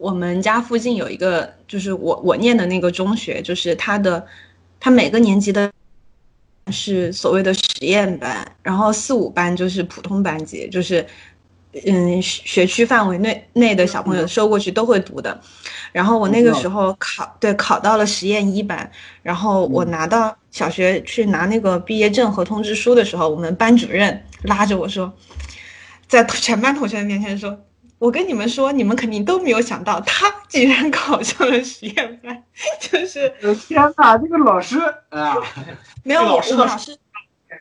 [0.00, 4.26] 我们家附近有一个，就是我我念的那个中学，就是它的，
[4.80, 5.70] 它每个年级的
[6.72, 11.06] 是所谓的实验班，然后四五班就是普通班级，就是
[11.84, 15.38] 嗯学区范围内内的小朋友收过去都会读的。
[15.92, 18.90] 然后我那个时候考对考到了实验一班，
[19.22, 25.12] 然后我拿到小学去拿那个毕业证和通知书的时候，我们班主任拉着我说，
[26.08, 27.58] 在全班同学面前说。
[28.00, 32.42] 我跟你们说，你们肯定都没有想到，他竟然考上了实验班，
[32.80, 34.78] 就是呃天哪，这个老师，
[35.10, 35.36] 哎呀，
[36.02, 36.96] 没有老师的我们老师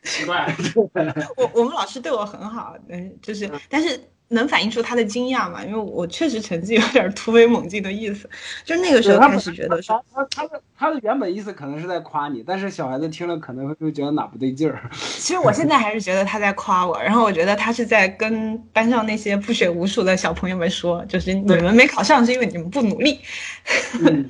[0.03, 0.55] 奇怪，
[1.35, 8.29] 我我们老师对我很好，嗯，就是但是能反映出他的惊讶嘛，因为我确实成绩有点突飞猛进的意思，
[8.63, 14.89] 就那个时候开始觉得说，他他的他的原本意思可能是在夸你，但是小孩子听了可能会觉得哪不对劲儿。
[14.93, 23.19] 其实我现在还是觉得他在夸我，然后我觉得他是在跟班上那些不学无术的小朋友们说，就是你们没考上是因为你们不努力，
[24.01, 24.29] 嗯。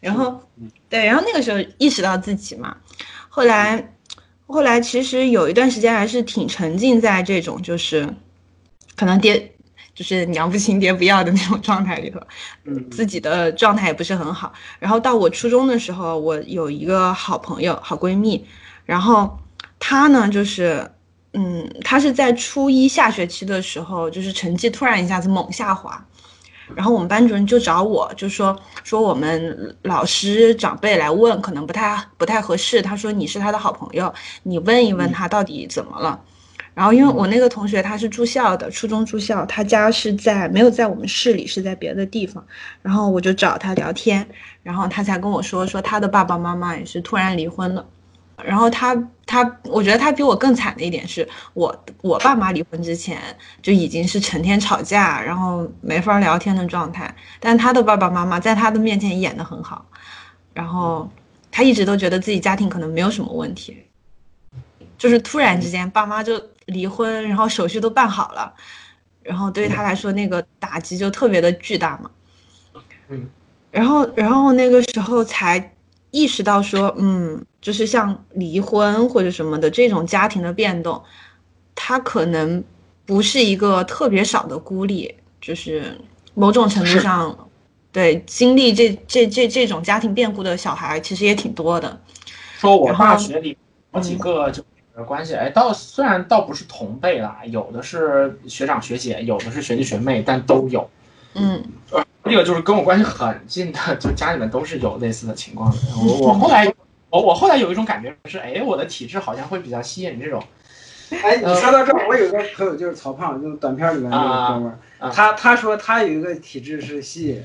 [0.00, 0.38] 然后
[0.90, 2.76] 对，然后那个时候意识到自己嘛，
[3.30, 3.94] 后来
[4.46, 8.06] 后来其实有一段时间还是挺沉浸在这种就是
[8.96, 9.52] 可能爹
[9.94, 12.20] 就是娘不亲爹不要的那种状态里头，
[12.64, 14.52] 嗯自己的状态也不是很好。
[14.78, 18.44] 然后到我初中的时候，我有一个好朋友、好闺蜜，
[18.84, 19.38] 然后
[19.78, 20.90] 她呢就是。
[21.36, 26.00] 嗯，她是在初一下学期的时候，就是成绩突然一下子猛下滑，
[26.76, 32.80] 然后我们班主任就找我，就说说我们老师长辈来问，可能不太不太合适。
[32.80, 34.14] 他说你是他的好朋友，
[34.44, 36.20] 你问一问他到底怎么了。
[36.74, 42.44] 然后因为我那个同学他是住校的，初中住校，他家是在没有在我们市里，是在别的地方。
[42.82, 44.26] 然后我就找他聊天，
[44.62, 47.86] 然后他才跟我说说他的爸爸妈妈也是突然离婚了。
[48.42, 48.92] 然后他
[49.24, 53.20] 他，我觉得他比我更惨的一点是我我爸妈离婚之前
[53.62, 59.86] 就已经是成天吵架，然后没法聊天的状态，但他的爸爸妈妈在他的面前演得很好，
[60.52, 61.08] 然后
[61.52, 63.84] 他一直都觉得自己家庭可能没有什么问题，
[64.98, 68.52] 就是突然之间爸妈就离婚，然后手续都办好了，
[69.22, 72.10] 然后对于他来说那个打击就特别的巨大嘛，
[73.08, 73.28] 嗯，
[73.70, 75.74] 然后然后那个时候才
[76.10, 81.02] 意识到说，嗯，就是像离婚或者什么的这种家庭的变动，
[81.74, 82.62] 他可能
[83.04, 86.00] 不是一个特别少的孤立，就是
[86.34, 87.48] 某种程度上，
[87.92, 92.00] 对经历这这这这种家庭变故的小孩其实也挺多的。
[92.58, 93.56] 说我大学里
[93.92, 94.18] 好几嗯。
[94.18, 94.64] 个就是
[95.02, 100.88] 关系，哎，倒虽然倒不是同辈啦，有的是学长学姐，有的是学弟学妹，但都有。
[101.34, 101.64] 嗯
[102.22, 105.76] 这个就是跟我关系很近的，就家里面都是有类似的情况的。
[105.96, 106.72] 我 我后来
[107.10, 110.42] 我我后来有一种感觉是，哎，我的体质好像会比较吸引这种。
[111.10, 117.42] 哎，你说到这儿，我有个朋友就是曹胖，就是短片里面那个哥们儿，啊啊他他说他有一个体质是吸引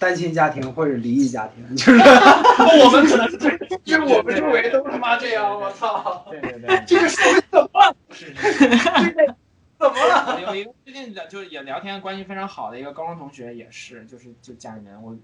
[0.00, 3.50] 单亲家庭或者离异家庭，就是我们可能是这，
[3.84, 7.94] 就是我们周围都他妈这样，我操，对对对，这个社会怎么了？
[8.10, 8.68] 是是。
[8.68, 9.36] 这个
[9.78, 10.34] 怎么了？
[10.34, 15.14] 我有一个最近的，就是也聊天关系非常好的一个高中同学，也是，就是就家里面我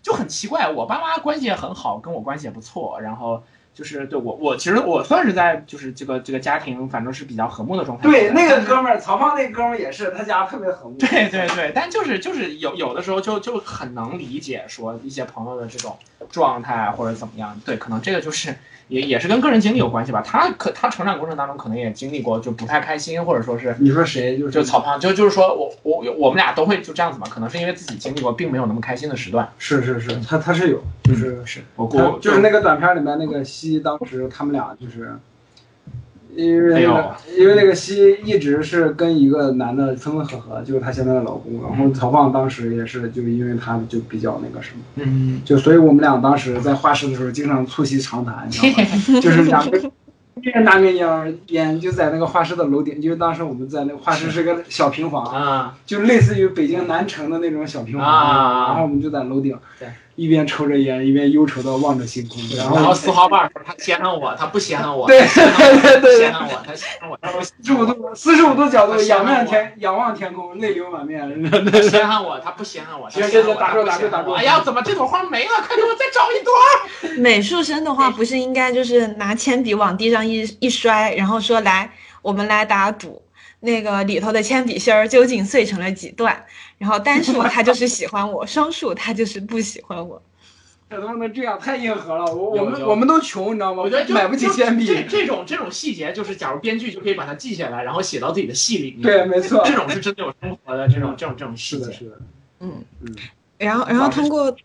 [0.00, 3.42] 就很奇怪，我爸妈关系也很好，跟我关系也不错，然后
[3.80, 8.02] 就是对我我其实我算是在就是这个这个家庭反正是比较和睦的状态。
[8.02, 10.98] 对，那个哥们儿，曹芳那哥们儿也是，他家特别和睦。
[10.98, 15.96] 对对对，但就是就是有有的时候就就很能理解说一些朋友的这种
[16.30, 18.54] 状态或者怎么样，对，可能这个就是
[18.90, 20.20] 也也是跟个人经历有关系吧。
[20.20, 24.36] 他可他成长过程当中可能也经历过就不太开心，或者说是你说谁？
[24.36, 29.48] 就是就曹胖，就就是说我我我们俩都会就这样子嘛，可能是因为自己经历过并没有那么开心的时段。
[29.56, 35.16] 是是是，他他是有，就是是我他我就是那个短片里面那个西，当时他们俩就是。
[36.36, 41.60] 因为那哎个，因为那个西一直是跟一个男的分分合合，就是她现在的老公。
[41.62, 49.20] 然后曹放当时也是，就因为他就比较那个什么，嗯，就所以我们俩当时在画室的时候经常促膝长谈， 你知道吗？
[49.20, 49.78] 就是两个
[50.42, 58.68] 一人拿根烟烟就在那个画室的楼顶，因为当时我们在那个画室是个小平房，啊，就类似于北京南城的那种小平房，啊。
[58.68, 59.54] 然后我们就在楼顶。
[59.78, 71.20] 对，一边抽着烟，一边忧愁的望着星空，然然后后四号半儿他稀罕我，他不稀罕我，对他稀罕我对对对稀罕我，他稀罕我，他不稀四十五，度四十五度角度仰望天仰望天空，泪流满面。
[71.70, 75.50] 他稀罕我，他不稀罕我，行行行打住打住打住我哎呀，怎么这朵花没了？
[75.66, 77.16] 快给我再找一朵！
[77.22, 81.90] 美术生的话，不是应该就是拿铅笔往地上一一摔，然后说来，
[82.20, 83.22] 我们来打赌，
[83.60, 86.44] 那个里头的铅笔芯儿究竟碎成了几段？
[86.78, 90.20] 然后单数他就是喜欢我，双数他就是不喜欢我。
[90.88, 91.56] 这能不能这样？
[91.56, 92.24] 太硬核了！
[92.34, 93.80] 我我们我们都穷，你知道吗？
[93.80, 94.84] 我觉得就买不起铅笔。
[94.84, 99.02] 这这种这种细节，就是假如编剧就可以把它记下来，然后写到自己的戏里面。
[99.02, 99.62] 对，没错。
[99.64, 101.92] 这种是真的有生活的这种这种这种细是的，节。
[101.92, 102.18] 是的。
[102.58, 103.14] 嗯嗯，
[103.56, 104.56] 然后，然后通过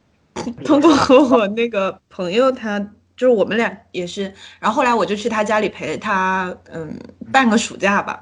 [0.63, 2.79] 通过和我那个朋友他，
[3.15, 4.23] 就是我们俩也是，
[4.59, 6.97] 然后后来我就去他家里陪他，嗯，
[7.31, 8.19] 半个暑假吧，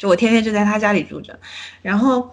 [0.00, 1.38] 就我天天就在他家里住着，
[1.82, 2.30] 然后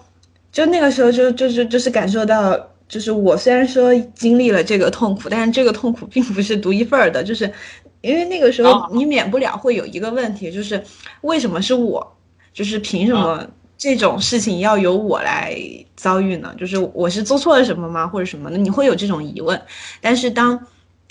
[0.54, 2.58] 就那个时候就就是就是感受到，
[2.88, 7.52] 就是我虽然说经历了这个痛苦，但是这个痛苦并不是独一份儿的，就是
[8.00, 10.82] 因为那个时候啊你免不了会有一个问题，就是
[11.24, 12.16] 为什么是我，
[12.54, 13.46] 就是凭什么
[13.78, 15.60] 这种事情要由我来
[15.98, 16.56] 遭遇呢？
[16.58, 18.58] 就是我是做错了什么吗，或者什么的？
[18.58, 19.62] 你会有这种疑问。
[20.00, 20.66] 但是当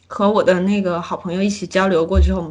[0.07, 2.51] 和我的那个好朋友一起交流过之后，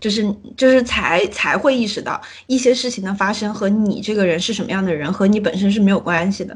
[0.00, 0.26] 就是
[0.56, 6.54] 就是才才会意识到一些事情的发生和你这个人是什么样的人和你本身是没有关系的。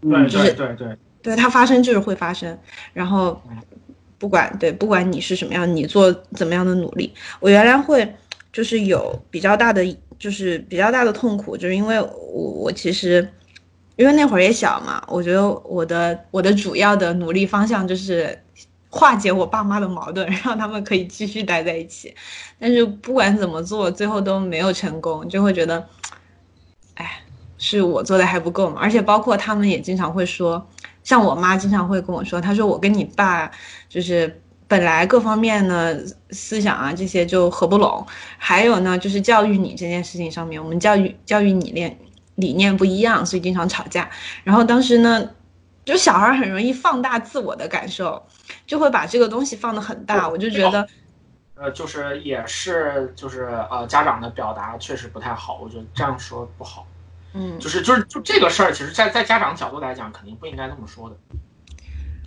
[0.00, 2.56] 对嗯就是对对对，对它发生就是会发生，
[2.92, 3.42] 然后
[4.18, 8.14] 不管对不管你是什么样，你做怎么样的努力，我原来会
[8.52, 9.84] 就是有比较大的
[10.18, 12.08] 就是比较大的痛苦，就是因为我
[12.64, 13.26] 我其实
[13.96, 18.38] 因为那会儿也小嘛，我觉得我的我的主要的努力方向就是
[18.94, 22.14] 化解我爸妈的矛盾， 让他们可以继续待在一起，
[22.60, 25.84] 但是不管怎么做，最后都没有成功，就会觉得，
[26.94, 27.22] 哎，
[27.58, 30.64] 是我做的还不够嘛，而且包括他们也经常会说。
[31.02, 33.50] 像我妈经常会跟我说，她说我跟你爸
[33.90, 35.94] 就是本来各方面呢
[36.30, 38.06] 思想啊这些就合不拢，
[38.38, 41.98] 还有呢就是教育你这件事情上面，我们教育教育理念
[42.36, 44.08] 理念不一样，所以经常吵架。
[44.44, 45.28] 然后当时呢，
[45.84, 48.22] 就小孩很容易放大自我的感受，
[48.66, 50.86] 就会把这个东西放得很大，我就觉得。
[51.56, 56.84] 呃，就是也是就是呃，家长的表达确实不太好，我觉得这样说不好。
[57.32, 61.16] 嗯就是就是就这个事儿，其实在在家长角度来讲，肯定不应该这么说的。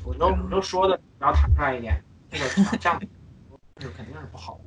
[0.06, 2.02] 我就我就说的比较坦率一点，
[2.32, 2.46] 这个
[2.78, 2.98] 这样
[3.82, 4.60] 是肯定是不好的。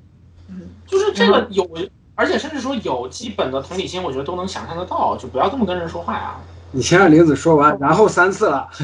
[0.49, 1.67] 嗯，就是这个有，
[2.15, 6.37] 而且甚至说有基本的同理心，我觉得都能想象得到，就不要这么跟人说话呀。
[6.71, 8.69] 你先让玲子说完，然后三次了。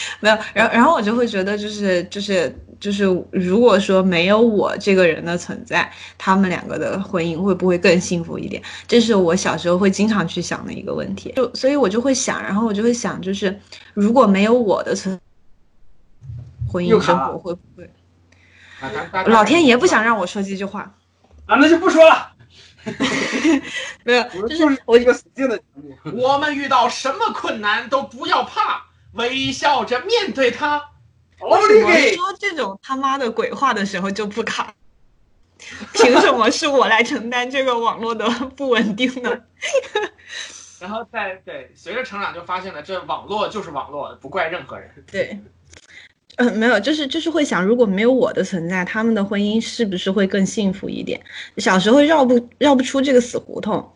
[0.20, 8.62] 没有，然后然后我就会觉得，就是就是就是，如果说没有我这个人的存在，他们两个的婚姻会不会更幸福一点？
[8.86, 11.32] 这是我小时候会经常去想的一个问题。
[11.36, 13.60] 就所以，我就会想，然后我就会想，就是
[13.94, 15.18] 如果没有我的存，
[16.70, 17.90] 婚姻生活会不会？
[19.26, 20.94] 老天爷不想让我说这句话，
[21.46, 22.32] 啊，那就不说了。
[24.04, 26.22] 没有，就是就是我一个死劲的节目。
[26.22, 30.82] 我们遇到什么困难都不要怕，微笑着面对它。
[31.40, 32.16] 奥为什么！
[32.16, 34.74] 说这种他妈的鬼话的时候就不卡？
[35.92, 39.38] 凭什么是我来承担这个网络的不稳定呢？
[40.80, 44.88] 然后再对，随着成长就发现了，这网络就是网络，不怪任何人。
[45.10, 45.38] 对，
[46.36, 51.20] 嗯，没有，就是就是会想，如果没有我的存在，他们的婚姻是不是会更幸福一点？
[51.56, 53.92] 小时候绕不绕不出这个死胡同，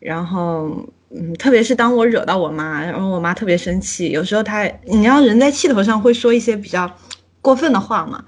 [0.00, 0.84] 然后
[1.16, 6.90] 嗯，特别是当我惹到我妈，然后我妈特别生气，有时候她，你知道人在气头上会说一些比较
[7.40, 8.24] 过分的话嘛。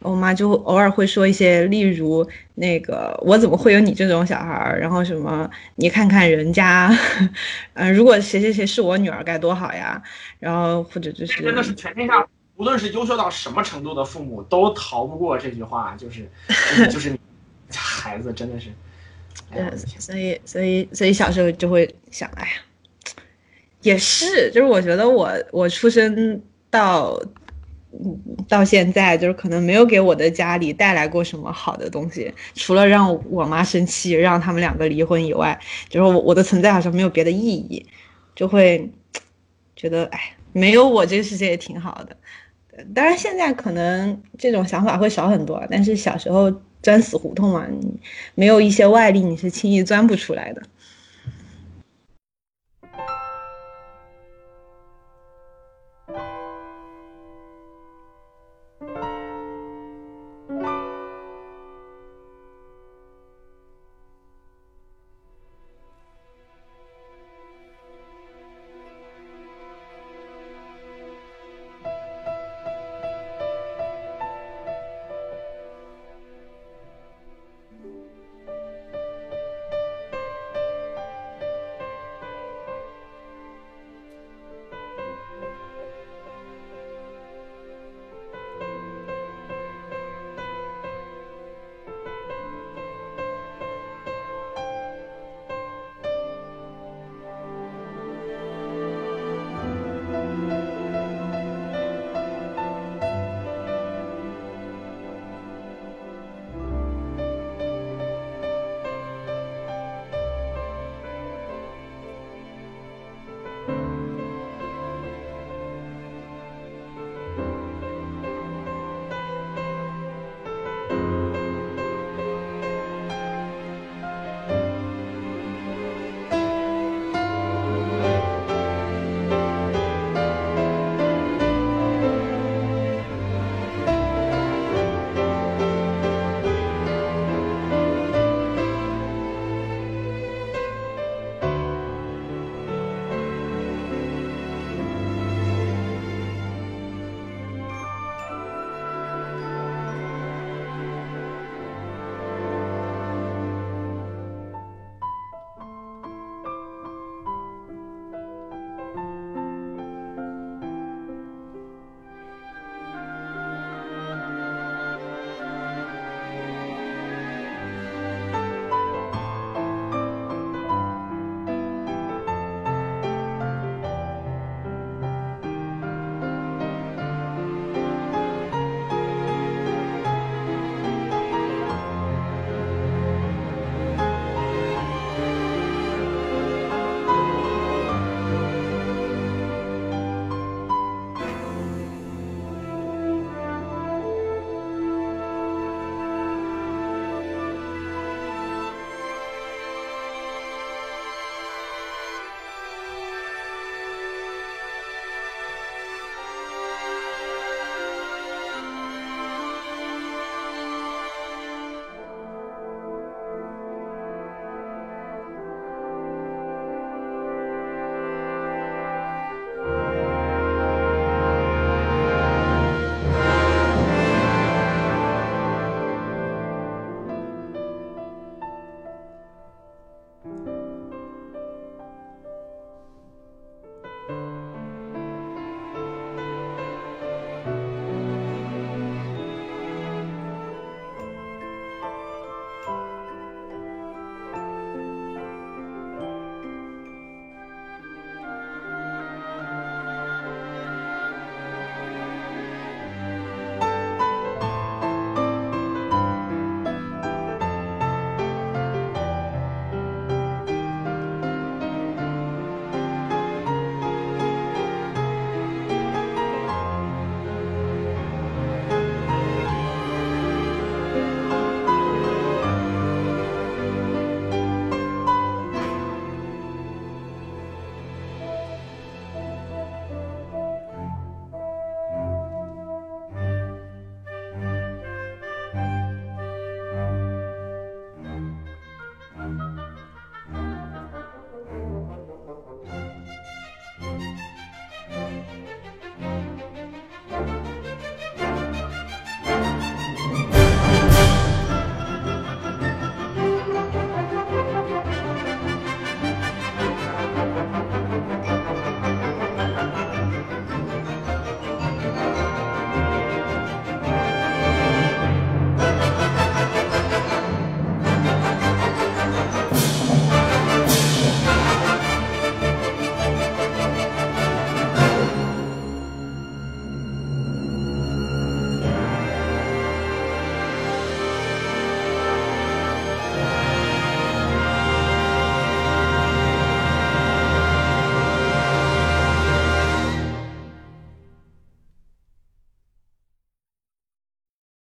[0.00, 2.24] 我妈就偶尔会说一些，例如
[2.54, 4.78] 那个我怎么会有你这种小孩儿？
[4.78, 6.88] 然后什么你看看人家，
[7.74, 10.00] 嗯、如果谁谁谁是我女儿该多好呀？
[10.38, 12.24] 然后或者就是真的是全天下，
[12.54, 17.18] 无论是优秀到什么程度的父母，都逃不过这句话，就是就是就是你
[17.74, 18.68] 孩子真的是，
[19.50, 22.52] 对，所以所以所以小时候就会想，哎呀，
[23.82, 27.18] 也是，就是我觉得我我出生到
[27.92, 37.86] 嗯到现在，就是可能没有给我的家里带来过什么好的东西，除了让我妈生气，让他们两个离婚以外，就是我我的存在好像没有别的意义，
[38.34, 38.90] 就会
[39.74, 42.14] 觉得哎，没有我这个世界也挺好的。
[42.94, 46.52] 当然，现在可能这种想法会少很多，但是小时候
[46.82, 48.00] 钻死胡同嘛，你
[48.34, 50.62] 没有一些外力，你是轻易钻不出来的。